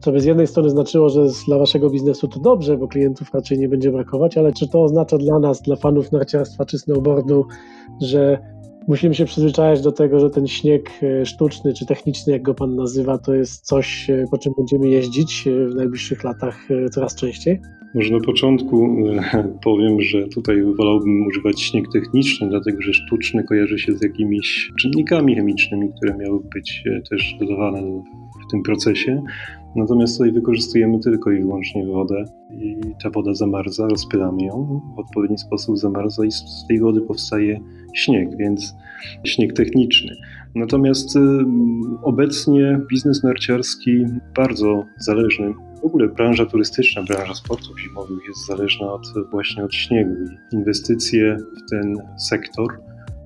[0.00, 3.58] Co by z jednej strony znaczyło, że dla waszego biznesu to dobrze, bo klientów raczej
[3.58, 7.46] nie będzie brakować, ale czy to oznacza dla nas, dla fanów narciarstwa czy snowboardu,
[8.02, 8.38] że
[8.88, 12.76] musimy się przyzwyczajać do tego, że ten śnieg e, sztuczny czy techniczny, jak go pan
[12.76, 17.60] nazywa, to jest coś, e, po czym będziemy jeździć w najbliższych latach coraz częściej?
[17.94, 18.88] Może na początku
[19.64, 25.36] powiem, że tutaj wolałbym używać śnieg techniczny, dlatego że sztuczny kojarzy się z jakimiś czynnikami
[25.36, 28.02] chemicznymi, które miały być też dodawane
[28.48, 29.22] w tym procesie.
[29.76, 35.38] Natomiast tutaj wykorzystujemy tylko i wyłącznie wodę i ta woda zamarza, rozpylamy ją, w odpowiedni
[35.38, 37.60] sposób zamarza i z tej wody powstaje
[37.94, 38.74] śnieg, więc
[39.24, 40.16] śnieg techniczny.
[40.54, 41.20] Natomiast y,
[42.02, 44.04] obecnie biznes narciarski
[44.36, 50.14] bardzo zależny w ogóle branża turystyczna, branża sportów zimowych jest zależna od, właśnie od śniegu.
[50.52, 52.80] Inwestycje w ten sektor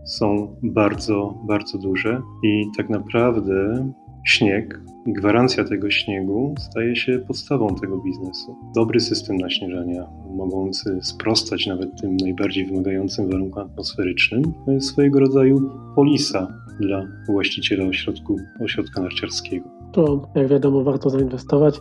[0.04, 3.86] są bardzo, bardzo duże i tak naprawdę
[4.24, 8.56] śnieg i gwarancja tego śniegu staje się podstawą tego biznesu.
[8.74, 10.06] Dobry system naśnieżania,
[10.36, 16.48] mogący sprostać nawet tym najbardziej wymagającym warunkom atmosferycznym, to jest swojego rodzaju polisa
[16.80, 19.68] dla właściciela ośrodku, ośrodka narciarskiego.
[19.92, 21.74] To, jak wiadomo, warto zainwestować.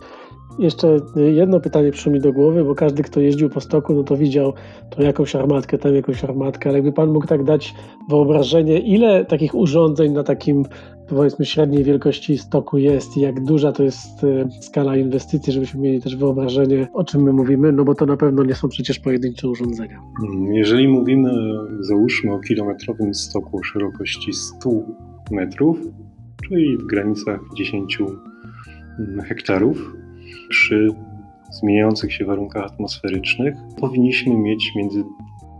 [0.58, 4.16] Jeszcze jedno pytanie przyszło mi do głowy, bo każdy, kto jeździł po stoku, no to
[4.16, 4.52] widział
[4.90, 7.74] tu jakąś armatkę, tam jakąś armatkę, ale jakby pan mógł tak dać
[8.08, 10.64] wyobrażenie, ile takich urządzeń na takim
[11.08, 16.02] powiedzmy średniej wielkości stoku jest i jak duża to jest e, skala inwestycji, żebyśmy mieli
[16.02, 19.48] też wyobrażenie, o czym my mówimy, no bo to na pewno nie są przecież pojedyncze
[19.48, 20.00] urządzenia.
[20.52, 21.30] Jeżeli mówimy,
[21.80, 24.70] załóżmy o kilometrowym stoku szerokości 100
[25.30, 25.78] metrów,
[26.48, 27.98] czyli w granicach 10
[29.24, 30.01] hektarów,
[30.48, 30.88] przy
[31.50, 35.04] zmieniających się warunkach atmosferycznych powinniśmy mieć między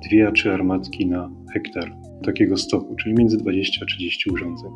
[0.08, 1.92] dwie a trzy armatki na hektar
[2.24, 4.70] takiego stoku, czyli między 20 a 30 urządzeń,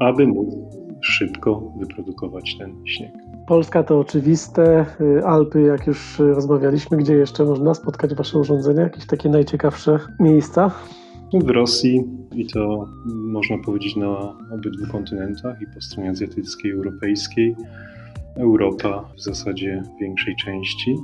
[0.00, 0.54] aby móc
[1.00, 3.12] szybko wyprodukować ten śnieg.
[3.46, 4.86] Polska to oczywiste,
[5.24, 8.82] Alpy, jak już rozmawialiśmy, gdzie jeszcze można spotkać Wasze urządzenia?
[8.82, 10.70] Jakieś takie najciekawsze miejsca?
[11.34, 12.04] W Rosji
[12.34, 14.08] i to można powiedzieć na
[14.54, 17.56] obydwu kontynentach, i po stronie azjatyckiej, i europejskiej.
[18.36, 20.96] Europa w zasadzie w większej części.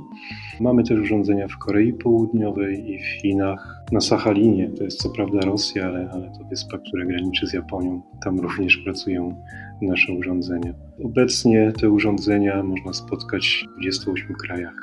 [0.59, 3.83] Mamy też urządzenia w Korei Południowej i w Chinach.
[3.91, 8.01] Na Sachalinie, to jest co prawda Rosja, ale, ale to wyspa, która graniczy z Japonią.
[8.23, 9.35] Tam również pracują
[9.81, 10.73] nasze urządzenia.
[11.05, 14.75] Obecnie te urządzenia można spotkać w 28 krajach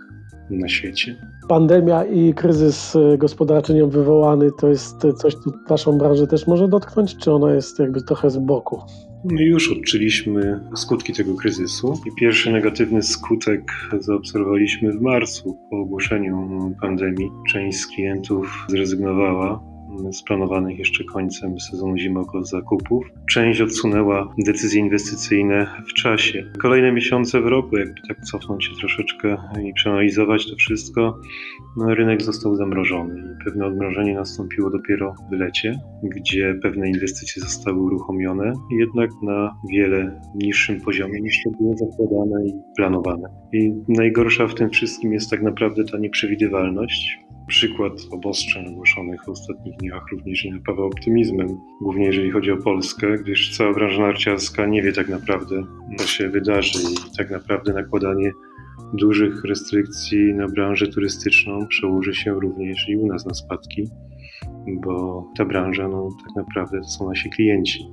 [0.51, 1.17] na świecie.
[1.49, 7.17] Pandemia i kryzys gospodarczy nią wywołany to jest coś, co Waszą branżę też może dotknąć,
[7.17, 8.81] czy ona jest jakby trochę z boku?
[9.25, 16.49] My już odczuliśmy skutki tego kryzysu i pierwszy negatywny skutek zaobserwowaliśmy w marcu po ogłoszeniu
[16.81, 17.31] pandemii.
[17.53, 19.70] Część z klientów zrezygnowała
[20.13, 23.05] z planowanych jeszcze końcem sezonu zimowego zakupów.
[23.31, 26.53] Część odsunęła decyzje inwestycyjne w czasie.
[26.63, 31.21] Kolejne miesiące w roku, jakby tak cofnąć się troszeczkę i przeanalizować to wszystko,
[31.77, 37.79] no, rynek został zamrożony i pewne odmrożenie nastąpiło dopiero w lecie, gdzie pewne inwestycje zostały
[37.79, 43.29] uruchomione, jednak na wiele niższym poziomie niż to było zakładane i planowane.
[43.53, 47.19] I najgorsza w tym wszystkim jest tak naprawdę ta nieprzewidywalność,
[47.51, 51.49] przykład obostrzeń ogłoszonych w ostatnich dniach również nie napawa optymizmem,
[51.81, 55.63] głównie jeżeli chodzi o Polskę, gdyż cała branża narciarska nie wie tak naprawdę,
[55.99, 58.31] co się wydarzy i tak naprawdę nakładanie
[58.95, 63.89] dużych restrykcji na branżę turystyczną przełoży się również i u nas na spadki,
[64.85, 67.85] bo ta branża no, tak naprawdę to są nasi klienci.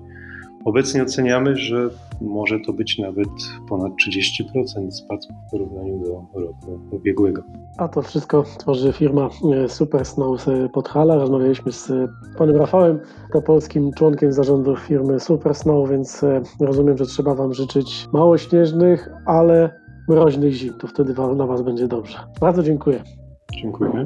[0.67, 1.89] Obecnie oceniamy, że
[2.21, 3.27] może to być nawet
[3.69, 7.43] ponad 30% spadku w porównaniu do roku ubiegłego.
[7.77, 11.15] A to wszystko tworzy firma e, Super Snow Podhala.
[11.15, 11.91] Rozmawialiśmy z
[12.37, 12.99] panem Rafałem,
[13.33, 18.37] to polskim członkiem zarządu firmy Super Snow, więc e, rozumiem, że trzeba wam życzyć mało
[18.37, 20.73] śnieżnych, ale mroźnych zim.
[20.73, 22.17] To wtedy na was będzie dobrze.
[22.41, 23.03] Bardzo dziękuję.
[23.61, 24.03] Dziękuję.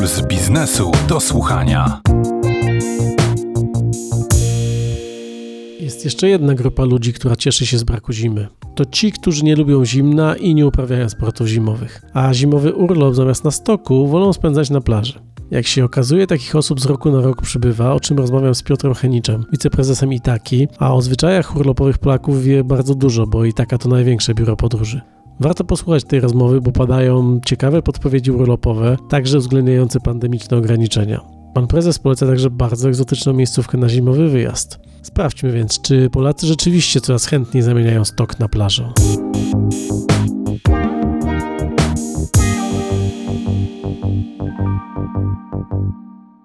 [0.00, 2.00] Puls biznesu do słuchania.
[5.80, 8.48] Jest jeszcze jedna grupa ludzi, która cieszy się z braku zimy.
[8.74, 13.44] To ci, którzy nie lubią zimna i nie uprawiają sportów zimowych, a zimowy urlop zamiast
[13.44, 15.20] na stoku wolą spędzać na plaży.
[15.50, 18.94] Jak się okazuje, takich osób z roku na rok przybywa, o czym rozmawiam z Piotrem
[18.94, 24.34] Heniczem, wiceprezesem Itaki, a o zwyczajach urlopowych Polaków wie bardzo dużo, bo Itaka to największe
[24.34, 25.00] biuro podróży.
[25.40, 31.20] Warto posłuchać tej rozmowy, bo padają ciekawe podpowiedzi urlopowe, także uwzględniające pandemiczne ograniczenia.
[31.54, 34.78] Pan prezes poleca także bardzo egzotyczną miejscówkę na zimowy wyjazd.
[35.02, 38.92] Sprawdźmy więc, czy Polacy rzeczywiście coraz chętniej zamieniają stok na plażę.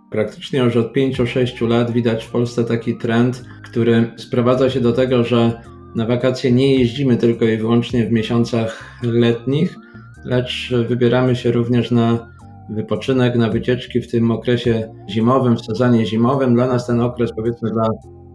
[0.09, 5.23] Praktycznie już od 5-6 lat widać w Polsce taki trend, który sprowadza się do tego,
[5.23, 5.61] że
[5.95, 9.75] na wakacje nie jeździmy tylko i wyłącznie w miesiącach letnich,
[10.25, 12.35] lecz wybieramy się również na
[12.69, 16.55] wypoczynek, na wycieczki w tym okresie zimowym, w sezonie zimowym.
[16.55, 17.87] Dla nas ten okres, powiedzmy dla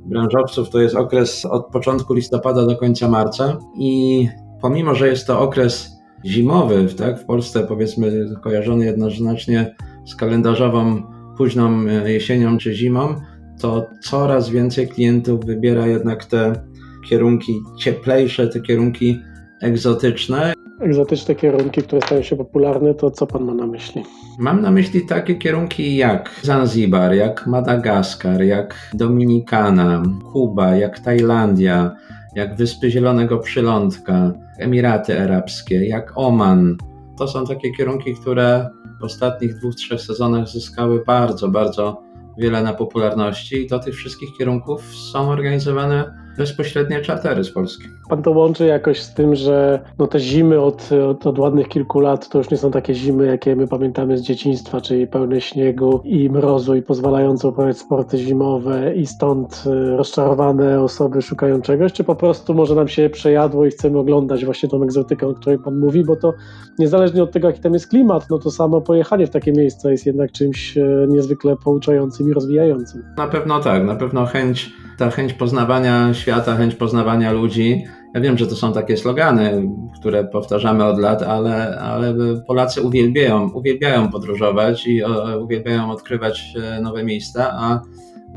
[0.07, 4.29] branżowców, to jest okres od początku listopada do końca marca i
[4.61, 9.75] pomimo, że jest to okres zimowy, tak, w Polsce powiedzmy kojarzony jednoznacznie
[10.07, 11.03] z kalendarzową
[11.37, 13.15] późną jesienią czy zimą,
[13.61, 16.70] to coraz więcej klientów wybiera jednak te
[17.09, 19.21] kierunki cieplejsze, te kierunki
[19.61, 20.53] egzotyczne.
[20.81, 24.03] Egzotyczne kierunki, które stają się popularne, to co pan ma na myśli?
[24.39, 31.97] Mam na myśli takie kierunki jak Zanzibar, jak Madagaskar, jak Dominikana, Kuba, jak Tajlandia,
[32.35, 36.77] jak Wyspy Zielonego Przylądka, Emiraty Arabskie, jak Oman.
[37.19, 42.03] To są takie kierunki, które w ostatnich dwóch, trzech sezonach zyskały bardzo, bardzo
[42.39, 47.85] wiele na popularności i do tych wszystkich kierunków są organizowane bezpośrednie czartery z Polski.
[48.09, 52.01] Pan to łączy jakoś z tym, że no te zimy od, od, od, ładnych kilku
[52.01, 56.01] lat to już nie są takie zimy, jakie my pamiętamy z dzieciństwa, czyli pełne śniegu
[56.05, 62.05] i mrozu i pozwalające uprawiać sporty zimowe i stąd y, rozczarowane osoby szukają czegoś, czy
[62.05, 65.79] po prostu może nam się przejadło i chcemy oglądać właśnie tą egzotykę, o której Pan
[65.79, 66.35] mówi, bo to
[66.79, 70.07] niezależnie od tego, jaki tam jest klimat, no to samo pojechanie w takie miejsca jest
[70.07, 73.03] jednak czymś y, niezwykle pouczającym i rozwijającym.
[73.17, 77.85] Na pewno tak, na pewno chęć, ta chęć poznawania świata, chęć poznawania ludzi.
[78.15, 79.69] Ja wiem, że to są takie slogany,
[80.01, 82.15] które powtarzamy od lat, ale, ale
[82.47, 85.03] Polacy uwielbiają, uwielbiają podróżować i
[85.41, 87.81] uwielbiają odkrywać e, nowe miejsca, a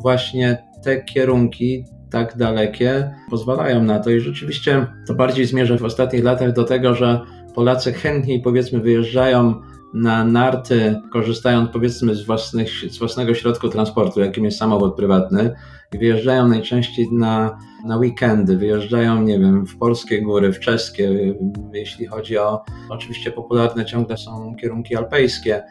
[0.02, 6.24] właśnie te kierunki tak dalekie pozwalają na to i rzeczywiście to bardziej zmierza w ostatnich
[6.24, 7.20] latach do tego, że
[7.56, 9.62] Polacy chętniej powiedzmy wyjeżdżają
[9.94, 15.56] na narty, korzystając powiedzmy z, własnych, z własnego środku transportu, jakim jest samochód prywatny,
[15.92, 21.36] wyjeżdżają najczęściej na, na weekendy, wyjeżdżają, nie wiem, w polskie góry, w czeskie,
[21.74, 25.64] jeśli chodzi o, oczywiście popularne ciągle są kierunki alpejskie,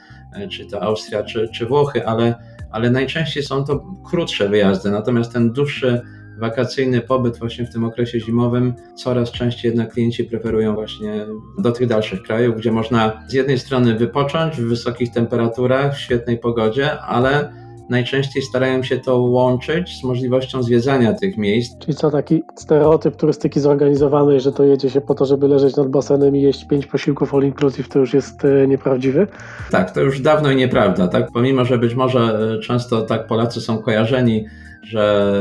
[0.51, 2.35] czy to Austria, czy, czy Włochy, ale,
[2.71, 6.03] ale najczęściej są to krótsze wyjazdy, natomiast ten dłuższy
[6.39, 11.27] wakacyjny pobyt właśnie w tym okresie zimowym, coraz częściej jednak klienci preferują właśnie
[11.59, 16.39] do tych dalszych krajów, gdzie można z jednej strony wypocząć w wysokich temperaturach, w świetnej
[16.39, 21.79] pogodzie, ale najczęściej starają się to łączyć z możliwością zwiedzania tych miejsc.
[21.79, 25.89] Czyli co, taki stereotyp turystyki zorganizowanej, że to jedzie się po to, żeby leżeć nad
[25.89, 29.27] basenem i jeść pięć posiłków all inclusive, to już jest e, nieprawdziwy?
[29.71, 31.29] Tak, to już dawno i nieprawda, tak?
[31.33, 34.47] Pomimo, że być może e, często tak Polacy są kojarzeni
[34.83, 35.33] że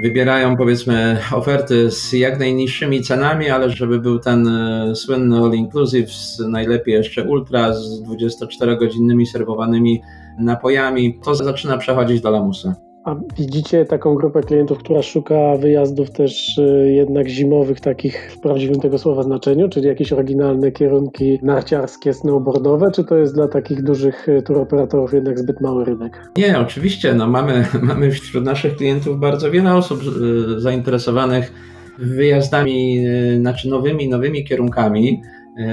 [0.00, 6.10] wybierają powiedzmy oferty z jak najniższymi cenami, ale żeby był ten e, słynny all inclusive,
[6.48, 10.02] najlepiej jeszcze ultra z 24-godzinnymi serwowanymi
[10.38, 12.87] napojami, to zaczyna przechodzić do lamusa.
[13.04, 18.80] A widzicie taką grupę klientów, która szuka wyjazdów też y, jednak zimowych, takich w prawdziwym
[18.80, 24.28] tego słowa znaczeniu, czyli jakieś oryginalne kierunki narciarskie, snowboardowe, czy to jest dla takich dużych
[24.28, 26.30] y, turoperatorów jednak zbyt mały rynek?
[26.36, 27.14] Nie, oczywiście.
[27.14, 31.52] No mamy, mamy wśród naszych klientów bardzo wiele osób y, zainteresowanych
[31.98, 33.04] wyjazdami,
[33.40, 35.22] znaczy nowymi, nowymi kierunkami,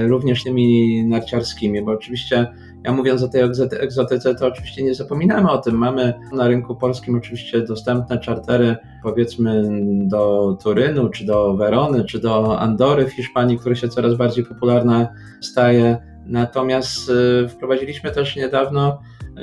[0.08, 2.46] również tymi narciarskimi, bo oczywiście
[2.86, 3.42] ja mówiąc o tej
[3.80, 5.74] egzotyce, to oczywiście nie zapominamy o tym.
[5.74, 9.62] Mamy na rynku polskim oczywiście dostępne czartery, powiedzmy
[10.02, 15.08] do Turynu, czy do Werony, czy do Andory w Hiszpanii, które się coraz bardziej popularne
[15.40, 15.98] staje.
[16.26, 17.10] Natomiast
[17.44, 18.98] y, wprowadziliśmy też niedawno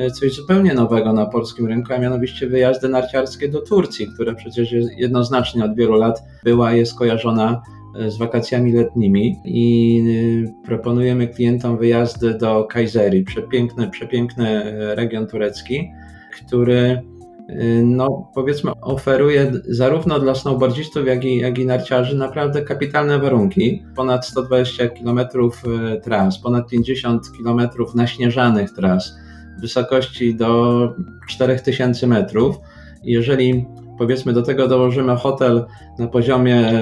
[0.07, 4.71] y, coś zupełnie nowego na polskim rynku, a mianowicie wyjazdy narciarskie do Turcji, które przecież
[4.97, 7.61] jednoznacznie od wielu lat była jest kojarzona
[8.07, 9.99] z wakacjami letnimi i
[10.47, 14.63] y, proponujemy klientom wyjazdy do Kajzeri, przepiękny, przepiękny
[14.95, 15.89] region turecki,
[16.31, 17.01] który
[17.83, 23.83] no, powiedzmy oferuje zarówno dla snowboardzistów, jak i, jak i narciarzy naprawdę kapitalne warunki.
[23.95, 25.19] Ponad 120 km
[26.03, 27.61] tras, ponad 50 km
[27.95, 29.15] naśnieżanych tras,
[29.59, 30.93] wysokości do
[31.29, 32.55] 4000 metrów.
[33.03, 33.65] Jeżeli
[33.97, 35.65] powiedzmy do tego dołożymy hotel
[35.99, 36.81] na poziomie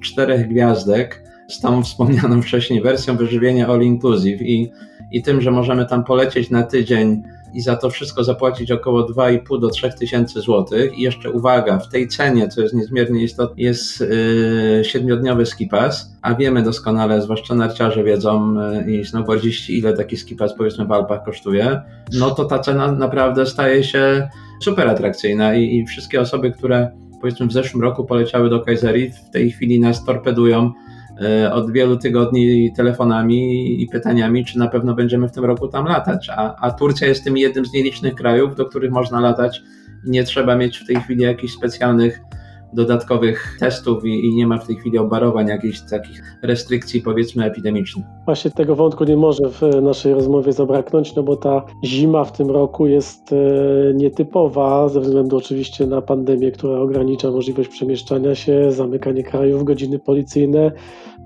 [0.00, 4.72] czterech gwiazdek z tą wspomnianą wcześniej wersją wyżywienia all inclusive i,
[5.10, 7.22] i tym, że możemy tam polecieć na tydzień
[7.54, 10.98] i za to wszystko zapłacić około 2,5 do 3 tysięcy złotych.
[10.98, 16.34] I jeszcze uwaga, w tej cenie, co jest niezmiernie istotne, jest yy, siedmiodniowy skipas, a
[16.34, 18.54] wiemy doskonale, zwłaszcza narciarze wiedzą
[18.86, 21.80] yy, i snowboardziści, ile taki skipas powiedzmy w Alpach kosztuje,
[22.12, 24.28] no to ta cena naprawdę staje się
[24.62, 26.90] super atrakcyjna i, i wszystkie osoby, które
[27.20, 30.72] powiedzmy w zeszłym roku poleciały do Kaiserii, w tej chwili nas torpedują
[31.52, 36.30] od wielu tygodni telefonami i pytaniami, czy na pewno będziemy w tym roku tam latać.
[36.36, 39.62] A, a Turcja jest tym jednym z nielicznych krajów, do których można latać
[40.06, 42.20] i nie trzeba mieć w tej chwili jakichś specjalnych
[42.72, 48.04] dodatkowych testów i, i, nie ma w tej chwili obarowań jakichś takich restrykcji powiedzmy epidemicznych.
[48.24, 52.50] Właśnie tego wątku nie może w naszej rozmowie zabraknąć, no bo ta zima w tym
[52.50, 53.36] roku jest e,
[53.94, 60.72] nietypowa ze względu oczywiście na pandemię, która ogranicza możliwość przemieszczania się, zamykanie krajów, godziny policyjne.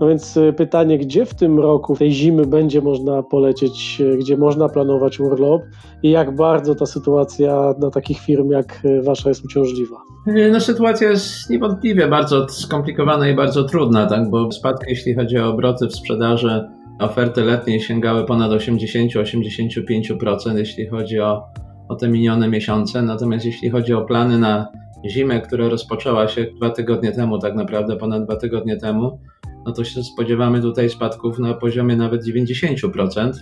[0.00, 4.36] No więc e, pytanie, gdzie w tym roku, tej zimy będzie można polecieć, e, gdzie
[4.36, 5.62] można planować urlop
[6.02, 10.13] i jak bardzo ta sytuacja dla takich firm jak wasza jest uciążliwa?
[10.26, 14.30] No sytuacja jest niewątpliwie bardzo skomplikowana i bardzo trudna, tak?
[14.30, 16.64] bo spadki, jeśli chodzi o obroty w sprzedaży,
[17.00, 21.42] oferty letniej sięgały ponad 80-85%, jeśli chodzi o,
[21.88, 23.02] o te minione miesiące.
[23.02, 24.68] Natomiast jeśli chodzi o plany na
[25.06, 29.20] zimę, która rozpoczęła się dwa tygodnie temu, tak naprawdę ponad dwa tygodnie temu,
[29.66, 33.32] no to się spodziewamy tutaj spadków na poziomie nawet 90%.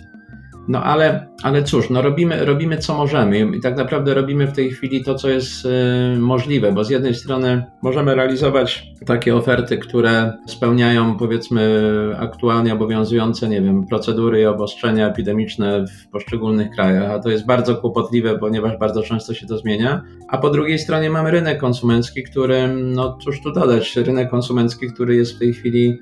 [0.67, 4.71] No ale, ale cóż, no robimy, robimy co możemy i tak naprawdę robimy w tej
[4.71, 5.69] chwili to, co jest y,
[6.19, 13.61] możliwe, bo z jednej strony możemy realizować takie oferty, które spełniają powiedzmy aktualnie obowiązujące, nie
[13.61, 19.03] wiem, procedury i obostrzenia epidemiczne w poszczególnych krajach, a to jest bardzo kłopotliwe, ponieważ bardzo
[19.03, 20.01] często się to zmienia.
[20.29, 25.15] A po drugiej stronie mamy rynek konsumencki, który, no cóż tu dodać, rynek konsumencki, który
[25.15, 25.99] jest w tej chwili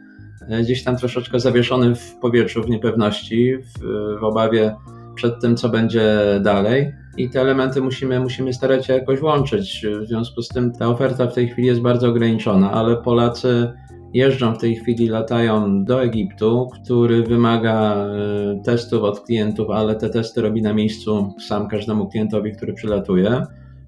[0.62, 3.80] gdzieś tam troszeczkę zawieszony w powietrzu, w niepewności, w,
[4.20, 4.76] w obawie
[5.16, 6.94] przed tym, co będzie dalej.
[7.18, 9.86] I te elementy musimy, musimy starać się jakoś łączyć.
[10.02, 13.74] W związku z tym ta oferta w tej chwili jest bardzo ograniczona, ale Polacy
[14.14, 20.10] jeżdżą w tej chwili, latają do Egiptu, który wymaga e, testów od klientów, ale te
[20.10, 23.46] testy robi na miejscu sam każdemu klientowi, który przylatuje.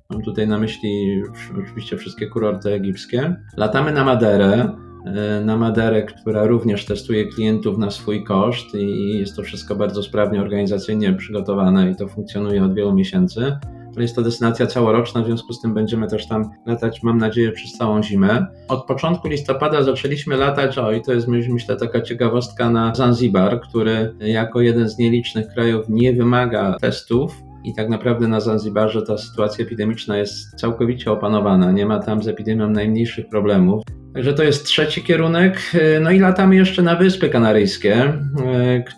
[0.10, 1.22] Mam tutaj na myśli
[1.64, 3.36] oczywiście wszystkie kurorty egipskie.
[3.58, 4.70] Latamy na Maderę,
[5.46, 10.42] na Maderę, która również testuje klientów na swój koszt i jest to wszystko bardzo sprawnie
[10.42, 13.58] organizacyjnie przygotowane i to funkcjonuje od wielu miesięcy.
[13.98, 17.72] Jest to destynacja całoroczna, w związku z tym będziemy też tam latać, mam nadzieję, przez
[17.72, 18.46] całą zimę.
[18.68, 24.16] Od początku listopada zaczęliśmy latać, o i to jest myślę taka ciekawostka, na Zanzibar, który
[24.20, 29.66] jako jeden z nielicznych krajów nie wymaga testów, i tak naprawdę na Zanzibarze ta sytuacja
[29.66, 31.72] epidemiczna jest całkowicie opanowana.
[31.72, 33.84] Nie ma tam z epidemią najmniejszych problemów.
[34.14, 35.62] Także to jest trzeci kierunek.
[36.02, 38.14] No i latamy jeszcze na Wyspy Kanaryjskie,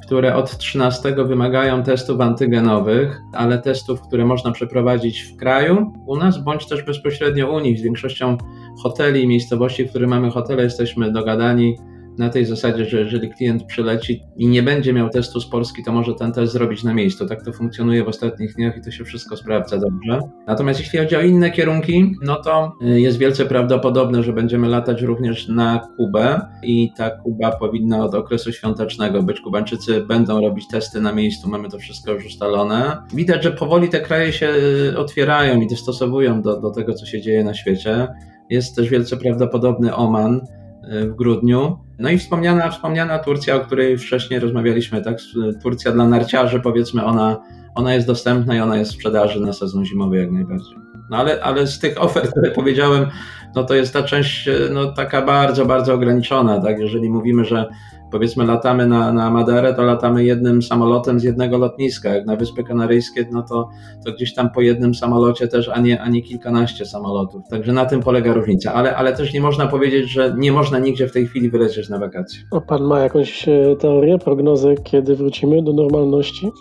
[0.05, 6.43] które od 13 wymagają testów antygenowych, ale testów, które można przeprowadzić w kraju u nas,
[6.43, 7.79] bądź też bezpośrednio u nich.
[7.79, 8.37] Z większością
[8.83, 11.77] hoteli i miejscowości, w których mamy hotele, jesteśmy dogadani
[12.17, 15.91] na tej zasadzie, że jeżeli klient przyleci i nie będzie miał testu z Polski, to
[15.91, 17.27] może ten test zrobić na miejscu.
[17.27, 20.19] Tak to funkcjonuje w ostatnich dniach i to się wszystko sprawdza dobrze.
[20.47, 25.01] Natomiast jeśli chodzi o inne kierunki, no to y, jest wielce prawdopodobne, że będziemy latać
[25.01, 29.39] również na Kubę i ta Kuba powinna od okresu świątecznego być.
[29.39, 32.97] Kubańczycy będą robić testy na miejscu, mamy to wszystko już ustalone.
[33.13, 34.49] Widać, że powoli te kraje się
[34.93, 38.07] y, otwierają i dostosowują do, do tego, co się dzieje na świecie.
[38.49, 40.41] Jest też wielce prawdopodobny Oman,
[40.89, 41.77] w grudniu.
[41.99, 45.17] No i wspomniana, wspomniana Turcja, o której wcześniej rozmawialiśmy, tak?
[45.63, 47.41] Turcja dla narciarzy, powiedzmy, ona,
[47.75, 50.77] ona jest dostępna i ona jest w sprzedaży na sezon zimowy jak najbardziej.
[51.09, 53.07] No ale, ale z tych ofert, które powiedziałem,
[53.55, 56.79] no to jest ta część no, taka bardzo, bardzo ograniczona, tak?
[56.79, 57.65] Jeżeli mówimy, że
[58.11, 62.09] powiedzmy latamy na, na Maderę, to latamy jednym samolotem z jednego lotniska.
[62.09, 63.69] Jak na Wyspy Kanaryjskie, no to,
[64.05, 67.41] to gdzieś tam po jednym samolocie też, a nie, a nie kilkanaście samolotów.
[67.49, 68.73] Także na tym polega różnica.
[68.73, 71.99] Ale, ale też nie można powiedzieć, że nie można nigdzie w tej chwili wylecieć na
[71.99, 72.39] wakacje.
[72.51, 76.51] A pan ma jakąś e, teorię, prognozę, kiedy wrócimy do normalności?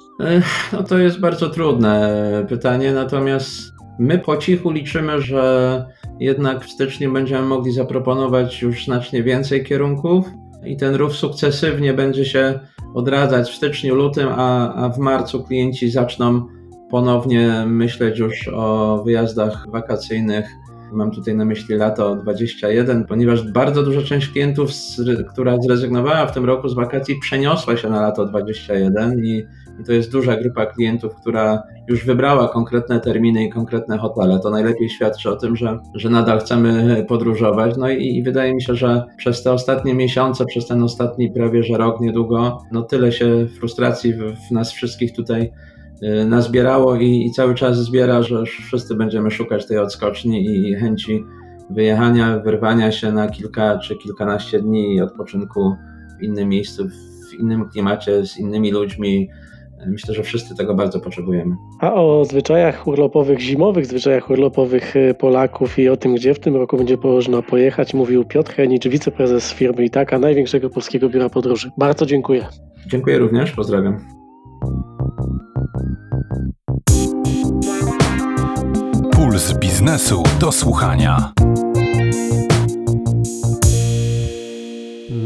[0.73, 5.85] No to jest bardzo trudne pytanie, natomiast my po cichu liczymy, że
[6.21, 10.27] jednak w styczniu będziemy mogli zaproponować już znacznie więcej kierunków
[10.67, 12.61] i ten ruch sukcesywnie będzie się
[12.95, 16.47] odradzać w styczniu, lutym, a, a w marcu klienci zaczną
[16.91, 20.47] ponownie myśleć już o wyjazdach wakacyjnych.
[20.93, 24.71] Mam tutaj na myśli lato 21, ponieważ bardzo duża część klientów,
[25.33, 29.45] która zrezygnowała w tym roku z wakacji, przeniosła się na lato 21 i
[29.81, 34.41] i to jest duża grupa klientów, która już wybrała konkretne terminy i konkretne hotele.
[34.41, 37.77] To najlepiej świadczy o tym, że, że nadal chcemy podróżować.
[37.77, 41.63] No i, i wydaje mi się, że przez te ostatnie miesiące, przez ten ostatni prawie
[41.63, 45.51] że rok niedługo, no tyle się frustracji w, w nas wszystkich tutaj
[46.03, 51.25] y, nazbierało i, i cały czas zbiera, że wszyscy będziemy szukać tej odskoczni i chęci
[51.71, 55.77] wyjechania, wyrwania się na kilka czy kilkanaście dni odpoczynku
[56.19, 59.29] w innym miejscu, w innym klimacie, z innymi ludźmi.
[59.89, 61.57] Myślę, że wszyscy tego bardzo potrzebujemy.
[61.81, 66.57] A o zwyczajach urlopowych, zimowych zwyczajach urlopowych y, Polaków i o tym, gdzie w tym
[66.57, 71.71] roku będzie można pojechać, mówił Piotr Henicz, wiceprezes firmy Itaka, największego polskiego biura podróży.
[71.79, 72.47] Bardzo dziękuję.
[72.87, 73.99] Dziękuję również, pozdrawiam.
[79.13, 81.33] Puls biznesu do słuchania.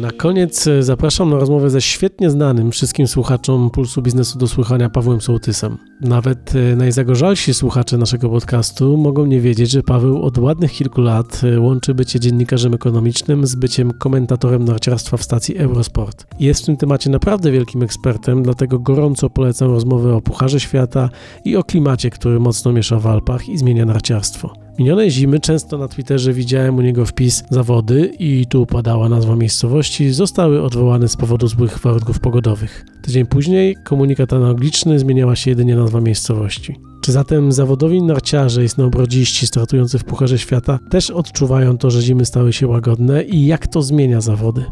[0.01, 4.91] Na koniec e, zapraszam na rozmowę ze świetnie znanym wszystkim słuchaczom Pulsu Biznesu do Słuchania
[4.91, 5.79] Pawłem Sołtysem.
[6.01, 11.41] Nawet e, najzagorzalsi słuchacze naszego podcastu mogą nie wiedzieć, że Paweł od ładnych kilku lat
[11.45, 16.27] e, łączy bycie dziennikarzem ekonomicznym z byciem komentatorem narciarstwa w stacji Eurosport.
[16.41, 21.11] Jest w tym temacie naprawdę wielkim ekspertem, dlatego gorąco polecam rozmowę o Pucharze Świata
[21.45, 24.68] i o klimacie, który mocno miesza w Alpach i zmienia narciarstwo.
[24.79, 30.11] Minionej zimy często na Twitterze widziałem u niego wpis zawody i tu padała nazwa miejscowości,
[30.11, 32.85] zostały odwołane z powodu złych warunków pogodowych.
[33.03, 36.77] Tydzień później komunikat analogiczny zmieniała się jedynie nazwa miejscowości.
[37.03, 42.25] Czy zatem zawodowi narciarze i snowboardziści startujący w Pucharze Świata też odczuwają to, że zimy
[42.25, 44.65] stały się łagodne i jak to zmienia zawody?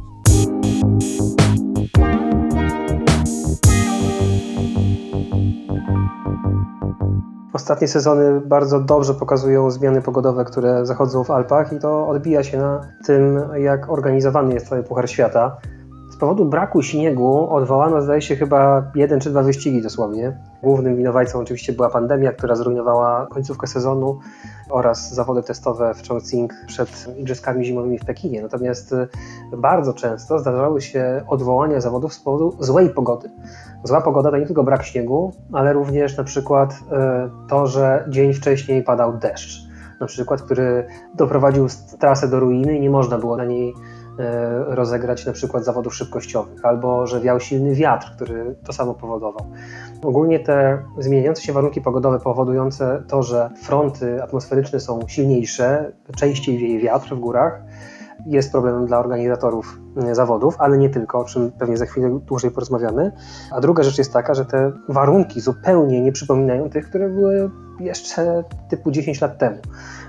[7.66, 12.58] Ostatnie sezony bardzo dobrze pokazują zmiany pogodowe, które zachodzą w Alpach i to odbija się
[12.58, 15.56] na tym, jak organizowany jest cały Puchar Świata.
[16.10, 20.38] Z powodu braku śniegu odwołano, zdaje się, chyba jeden czy dwa wyścigi dosłownie.
[20.62, 24.18] Głównym winowajcą oczywiście była pandemia, która zrujnowała końcówkę sezonu
[24.70, 28.42] oraz zawody testowe w Chongqing przed Igrzyskami Zimowymi w Pekinie.
[28.42, 28.94] Natomiast
[29.56, 33.30] bardzo często zdarzały się odwołania zawodów z powodu złej pogody.
[33.84, 36.76] Zła pogoda to nie tylko brak śniegu, ale również na przykład y,
[37.48, 39.66] to, że dzień wcześniej padał deszcz.
[40.00, 41.66] Na przykład, który doprowadził
[41.98, 43.74] trasę do ruiny i nie można było na niej
[44.18, 49.46] E, rozegrać na przykład zawodów szybkościowych, albo że wiał silny wiatr, który to samo powodował.
[50.02, 56.80] Ogólnie te zmieniające się warunki pogodowe powodujące to, że fronty atmosferyczne są silniejsze, częściej wieje
[56.80, 57.62] wiatr w górach,
[58.26, 62.50] jest problemem dla organizatorów e, zawodów, ale nie tylko, o czym pewnie za chwilę dłużej
[62.50, 63.12] porozmawiamy.
[63.50, 67.50] A druga rzecz jest taka, że te warunki zupełnie nie przypominają tych, które były
[67.80, 69.56] jeszcze typu 10 lat temu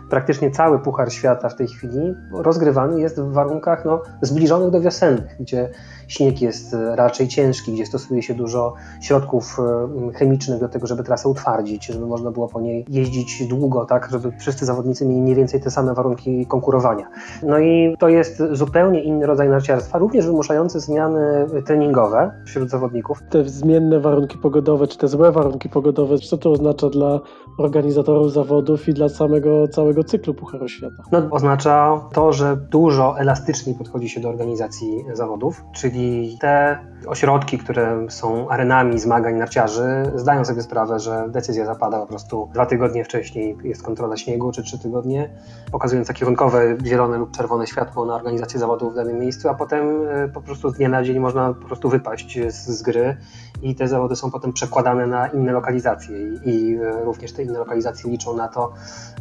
[0.09, 5.35] praktycznie cały Puchar Świata w tej chwili rozgrywany jest w warunkach no, zbliżonych do wiosennych,
[5.39, 5.69] gdzie
[6.07, 11.03] śnieg jest e, raczej ciężki, gdzie stosuje się dużo środków e, chemicznych do tego, żeby
[11.03, 15.35] trasę utwardzić, żeby można było po niej jeździć długo, tak, żeby wszyscy zawodnicy mieli mniej
[15.35, 17.09] więcej te same warunki konkurowania.
[17.43, 23.19] No i to jest zupełnie inny rodzaj narciarstwa, również wymuszający zmiany treningowe wśród zawodników.
[23.29, 27.19] Te zmienne warunki pogodowe, czy te złe warunki pogodowe, co to oznacza dla
[27.57, 31.03] organizatorów zawodów i dla samego całego cyklu Pucharu Świata?
[31.11, 35.96] No, oznacza to, że dużo elastyczniej podchodzi się do organizacji zawodów, czyli
[36.39, 36.77] te
[37.07, 42.65] ośrodki, które są arenami zmagań narciarzy, zdają sobie sprawę, że decyzja zapada po prostu dwa
[42.65, 45.29] tygodnie wcześniej jest kontrola śniegu, czy trzy tygodnie,
[45.71, 50.27] pokazująca kierunkowe zielone lub czerwone światło na organizację zawodów w danym miejscu, a potem e,
[50.27, 53.17] po prostu z dnia na dzień można po prostu wypaść z, z gry
[53.61, 57.59] i te zawody są potem przekładane na inne lokalizacje i, i e, również te inne
[57.59, 58.73] lokalizacje liczą na to,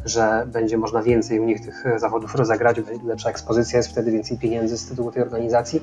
[0.04, 4.78] że będzie można więcej u nich tych zawodów rozegrać, lepsza ekspozycja jest wtedy, więcej pieniędzy
[4.78, 5.82] z tytułu tej organizacji.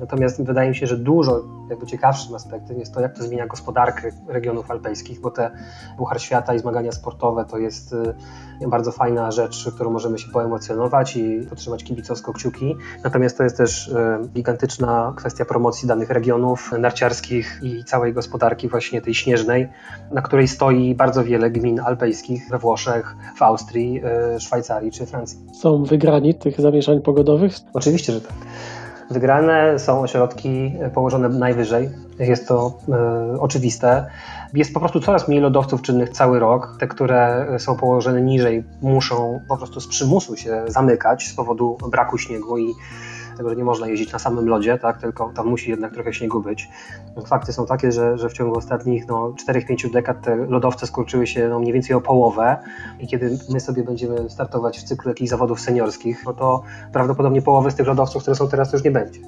[0.00, 4.10] Natomiast wydaje mi się, że dużo jakby ciekawszym aspektem jest to, jak to zmienia gospodarkę
[4.28, 5.50] regionów alpejskich, bo te
[5.98, 11.16] Puchar Świata i zmagania sportowe to jest y, bardzo fajna rzecz, którą możemy się poemocjonować
[11.16, 12.76] i potrzymać kibicowsko kciuki.
[13.04, 13.94] Natomiast to jest też y,
[14.34, 19.68] gigantyczna kwestia promocji danych regionów narciarskich i całej gospodarki właśnie tej śnieżnej,
[20.12, 24.02] na której stoi bardzo wiele gmin alpejskich we Włoszech, w Austrii,
[24.36, 25.38] y, Szwajcarii czy Francji.
[25.52, 27.52] Są wygrani tych zamieszań pogodowych?
[27.74, 28.32] Oczywiście, że tak.
[29.10, 34.06] Wygrane są ośrodki położone najwyżej, jest to e, oczywiste.
[34.54, 36.76] Jest po prostu coraz mniej lodowców czynnych cały rok.
[36.80, 42.18] Te, które są położone niżej, muszą po prostu z przymusu się zamykać z powodu braku
[42.18, 42.74] śniegu i
[43.36, 46.40] tego, że nie można jeździć na samym lodzie, tak, tylko tam musi jednak trochę śniegu
[46.40, 46.68] być.
[47.26, 51.48] Fakty są takie, że, że w ciągu ostatnich no, 4-5 dekad te lodowce skurczyły się
[51.48, 52.56] no, mniej więcej o połowę
[53.00, 56.62] i kiedy my sobie będziemy startować w cyklu jakichś zawodów seniorskich, no to
[56.92, 59.20] prawdopodobnie połowy z tych lodowców, które są teraz, już nie będzie.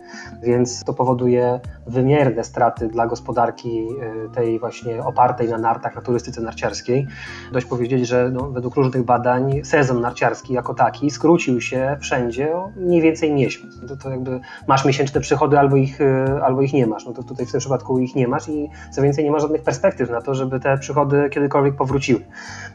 [0.43, 3.87] Więc to powoduje wymierne straty dla gospodarki
[4.27, 7.07] y, tej właśnie opartej na nartach, na turystyce narciarskiej.
[7.53, 12.71] Dość powiedzieć, że no, według różnych badań sezon narciarski jako taki skrócił się wszędzie o
[12.77, 13.81] mniej więcej miesiąc.
[14.03, 17.07] To to jakby masz miesięczne przychody albo ich, e, albo ich nie masz.
[17.07, 19.63] No to tutaj w tym przypadku ich nie masz i co więcej nie ma żadnych
[19.63, 22.21] perspektyw na to, żeby te przychody kiedykolwiek powróciły.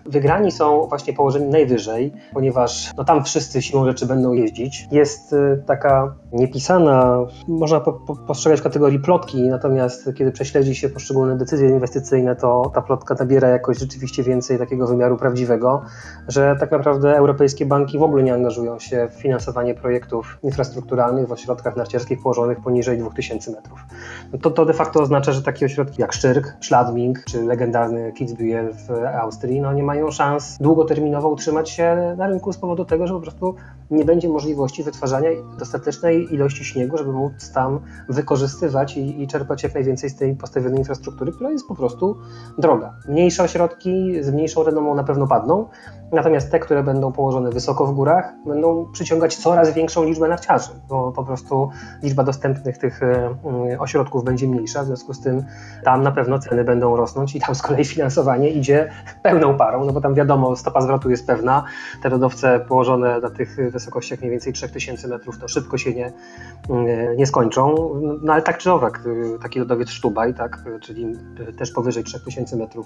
[0.05, 4.87] Wygrani są właśnie położeni najwyżej, ponieważ no tam wszyscy siłą rzeczy będą jeździć.
[4.91, 7.17] Jest e, taka niepisana,
[7.47, 12.71] można po, po, postrzegać w kategorii plotki, natomiast kiedy prześledzi się poszczególne decyzje inwestycyjne, to
[12.75, 15.81] ta plotka nabiera jakoś rzeczywiście więcej takiego wymiaru prawdziwego,
[16.27, 21.31] że tak naprawdę europejskie banki w ogóle nie angażują się w finansowanie projektów infrastrukturalnych w
[21.31, 23.85] ośrodkach narciarskich położonych poniżej 2000 metrów.
[24.33, 28.73] No to, to de facto oznacza, że takie ośrodki jak Szczyrk, Schladming czy legendarny Kitzbühel
[28.73, 33.13] w Austrii no nie mają szans długoterminowo utrzymać się na rynku z powodu tego, że
[33.13, 33.55] po prostu
[33.91, 35.29] nie będzie możliwości wytwarzania
[35.59, 37.79] dostatecznej ilości śniegu, żeby móc tam
[38.09, 42.17] wykorzystywać i, i czerpać jak najwięcej z tej postawionej infrastruktury, która jest po prostu
[42.57, 42.93] droga.
[43.07, 45.65] Mniejsze ośrodki z mniejszą renomą na pewno padną,
[46.11, 51.11] natomiast te, które będą położone wysoko w górach, będą przyciągać coraz większą liczbę narciarzy, bo
[51.11, 51.69] po prostu
[52.03, 53.35] liczba dostępnych tych e,
[53.79, 55.43] ośrodków będzie mniejsza, w związku z tym
[55.83, 58.91] tam na pewno ceny będą rosnąć i tam z kolei finansowanie idzie
[59.23, 61.63] pełną parą, no bo tam wiadomo, stopa zwrotu jest pewna,
[62.03, 66.13] te lodowce położone na tych wysokościach mniej więcej 3000 metrów to szybko się nie,
[67.17, 67.75] nie skończą,
[68.21, 69.03] no ale tak czy owak,
[69.41, 71.13] taki lodowiec Sztubaj, tak, czyli
[71.57, 72.85] też powyżej 3000 metrów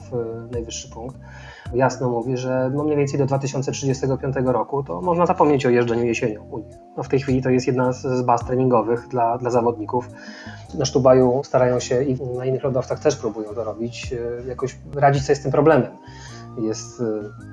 [0.52, 1.18] najwyższy punkt,
[1.74, 6.44] jasno mówi, że no mniej więcej do 2035 roku to można zapomnieć o jeżdżeniu jesienią
[6.52, 6.76] u nich.
[6.98, 10.10] No w tej chwili to jest jedna z, z baz treningowych dla, dla zawodników.
[10.74, 14.14] Na Sztubaju starają się i na innych lodowcach też próbują to robić,
[14.48, 15.92] jakoś radzić sobie z tym problemem
[16.58, 17.04] jest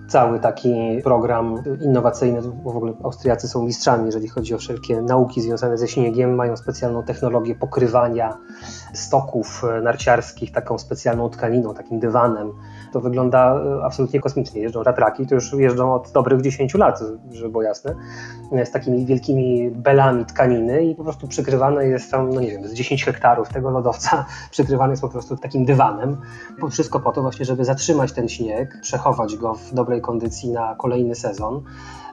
[0.08, 0.74] cały taki
[1.04, 5.88] program innowacyjny, bo w ogóle Austriacy są mistrzami, jeżeli chodzi o wszelkie nauki związane ze
[5.88, 8.38] śniegiem, mają specjalną technologię pokrywania
[8.94, 12.52] stoków narciarskich taką specjalną tkaniną, takim dywanem.
[12.92, 14.60] To wygląda absolutnie kosmicznie.
[14.60, 17.94] Jeżdżą tatraki, to już jeżdżą od dobrych 10 lat, żeby było jasne,
[18.64, 22.72] z takimi wielkimi belami tkaniny i po prostu przykrywane jest tam, no nie wiem, z
[22.72, 26.16] 10 hektarów tego lodowca przykrywane jest po prostu takim dywanem.
[26.70, 31.14] Wszystko po to właśnie, żeby zatrzymać ten śnieg, przechować go w dobrej kondycji na kolejny
[31.14, 31.62] sezon.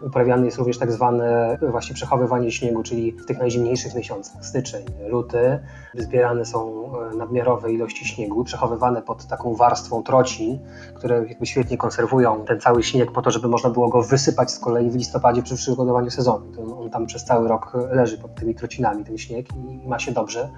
[0.01, 5.59] Uprawiane jest również tak zwane właśnie przechowywanie śniegu, czyli w tych najzimniejszych miesiącach, styczeń, luty,
[5.93, 10.59] zbierane są nadmiarowe ilości śniegu, przechowywane pod taką warstwą trocin,
[10.93, 14.59] które jakby świetnie konserwują ten cały śnieg po to, żeby można było go wysypać z
[14.59, 16.45] kolei w listopadzie przy przygotowaniu sezonu.
[16.79, 20.49] On tam przez cały rok leży pod tymi trocinami, ten śnieg i ma się dobrze.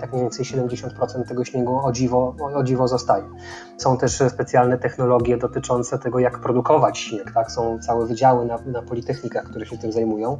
[0.00, 3.24] Tak mniej więcej 70% tego śniegu o dziwo, o dziwo zostaje.
[3.76, 7.32] Są też specjalne technologie dotyczące tego, jak produkować śnieg.
[7.34, 7.52] Tak?
[7.52, 10.38] Są całe wydziały na, na politechnikach, które się tym zajmują.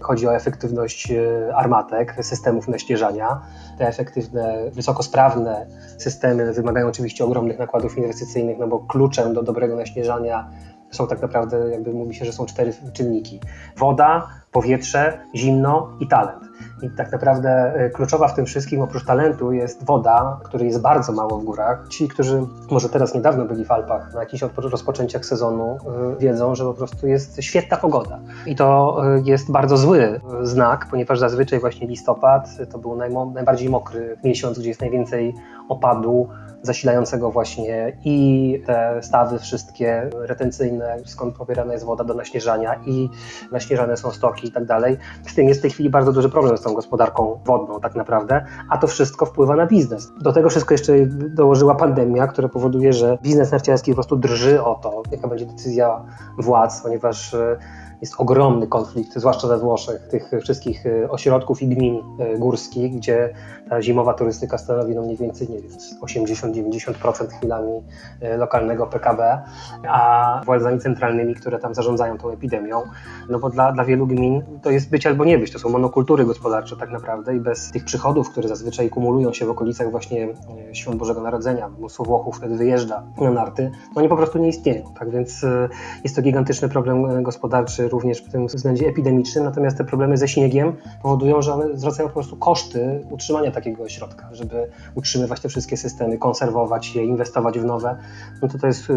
[0.00, 1.12] Chodzi o efektywność
[1.54, 3.40] armatek, systemów naścieżania.
[3.78, 5.66] Te efektywne, wysokosprawne
[5.98, 10.50] systemy wymagają oczywiście ogromnych nakładów inwestycyjnych, no bo kluczem do dobrego naśnieżania
[10.90, 13.40] są tak naprawdę, jakby mówi się, że są cztery czynniki.
[13.76, 16.42] Woda, powietrze, zimno i talent.
[16.82, 21.38] I tak naprawdę kluczowa w tym wszystkim, oprócz talentu, jest woda, której jest bardzo mało
[21.38, 21.88] w górach.
[21.88, 25.78] Ci, którzy może teraz niedawno byli w Alpach, na jakichś rozpoczęciach sezonu,
[26.18, 28.18] wiedzą, że po prostu jest świetna pogoda.
[28.46, 32.96] I to jest bardzo zły znak, ponieważ zazwyczaj właśnie listopad to był
[33.34, 35.34] najbardziej mokry miesiąc, gdzie jest najwięcej
[35.68, 36.28] opadu,
[36.62, 43.08] zasilającego właśnie i te stawy wszystkie retencyjne, skąd pobierana jest woda do naśnieżania i
[43.52, 44.96] naśnieżane są stoki i tak dalej.
[45.26, 48.44] Z tym jest w tej chwili bardzo duży problem z tą gospodarką wodną tak naprawdę,
[48.68, 50.12] a to wszystko wpływa na biznes.
[50.20, 54.74] Do tego wszystko jeszcze dołożyła pandemia, która powoduje, że biznes narciarski po prostu drży o
[54.74, 56.04] to, jaka będzie decyzja
[56.38, 57.36] władz, ponieważ
[58.00, 62.02] jest ogromny konflikt, zwłaszcza we Włoszech, tych wszystkich ośrodków i gmin
[62.38, 63.34] górskich, gdzie
[63.80, 65.70] zimowa turystyka stanowi no mniej więcej, nie wiem,
[66.02, 67.82] 80-90% chwilami
[68.38, 69.42] lokalnego PKB,
[69.88, 72.82] a władzami centralnymi, które tam zarządzają tą epidemią,
[73.28, 76.24] no bo dla, dla wielu gmin to jest być albo nie być, to są monokultury
[76.24, 80.28] gospodarcze tak naprawdę i bez tych przychodów, które zazwyczaj kumulują się w okolicach właśnie
[80.72, 84.84] Świąt Bożego Narodzenia, mnóstwo Włochów wtedy wyjeżdża na narty, no oni po prostu nie istnieją,
[84.98, 85.46] tak więc
[86.04, 90.72] jest to gigantyczny problem gospodarczy również w tym względzie epidemicznym, natomiast te problemy ze śniegiem
[91.02, 96.18] powodują, że one zwracają po prostu koszty utrzymania takiego ośrodka, żeby utrzymywać te wszystkie systemy,
[96.18, 97.96] konserwować je, inwestować w nowe,
[98.42, 98.88] no to to jest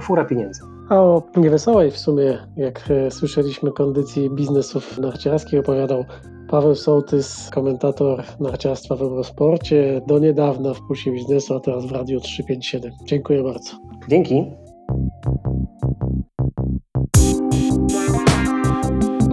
[0.00, 0.62] fura pieniędzy.
[0.88, 6.04] A o niewesołej w sumie, jak słyszeliśmy, kondycji biznesów narciarskich opowiadał
[6.50, 12.20] Paweł Sołtys, komentator narciarstwa w Eurosporcie, do niedawna w Pulsie Biznesu, a teraz w Radiu
[12.20, 12.92] 357.
[13.04, 13.70] Dziękuję bardzo.
[14.08, 14.44] Dzięki.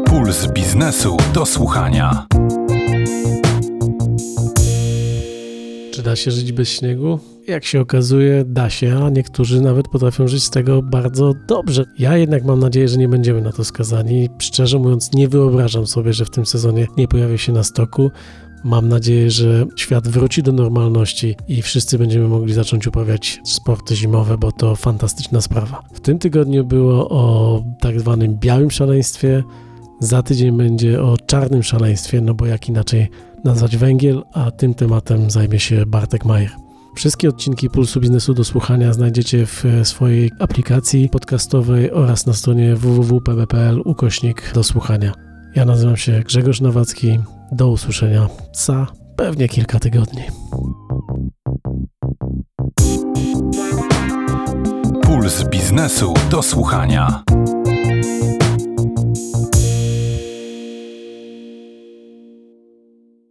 [0.05, 2.25] Puls biznesu do słuchania.
[6.06, 7.20] Da się żyć bez śniegu?
[7.47, 11.86] jak się okazuje, da się, a niektórzy nawet potrafią żyć z tego bardzo dobrze.
[11.99, 14.30] Ja jednak mam nadzieję, że nie będziemy na to skazani.
[14.39, 18.12] Szczerze mówiąc, nie wyobrażam sobie, że w tym sezonie nie pojawię się na stoku.
[18.64, 24.38] Mam nadzieję, że świat wróci do normalności i wszyscy będziemy mogli zacząć uprawiać sporty zimowe,
[24.38, 25.84] bo to fantastyczna sprawa.
[25.93, 29.43] W tym tygodniu było o tak zwanym białym szaleństwie,
[29.99, 33.10] za tydzień będzie o czarnym szaleństwie, no bo jak inaczej
[33.45, 36.51] nazwać węgiel, a tym tematem zajmie się Bartek Majer.
[36.95, 43.81] Wszystkie odcinki Pulsu Biznesu do słuchania znajdziecie w swojej aplikacji podcastowej oraz na stronie www.pb.pl
[43.85, 45.13] ukośnik do słuchania.
[45.55, 47.19] Ja nazywam się Grzegorz Nowacki.
[47.51, 50.23] Do usłyszenia za pewnie kilka tygodni.
[55.01, 57.23] Puls biznesu do słuchania.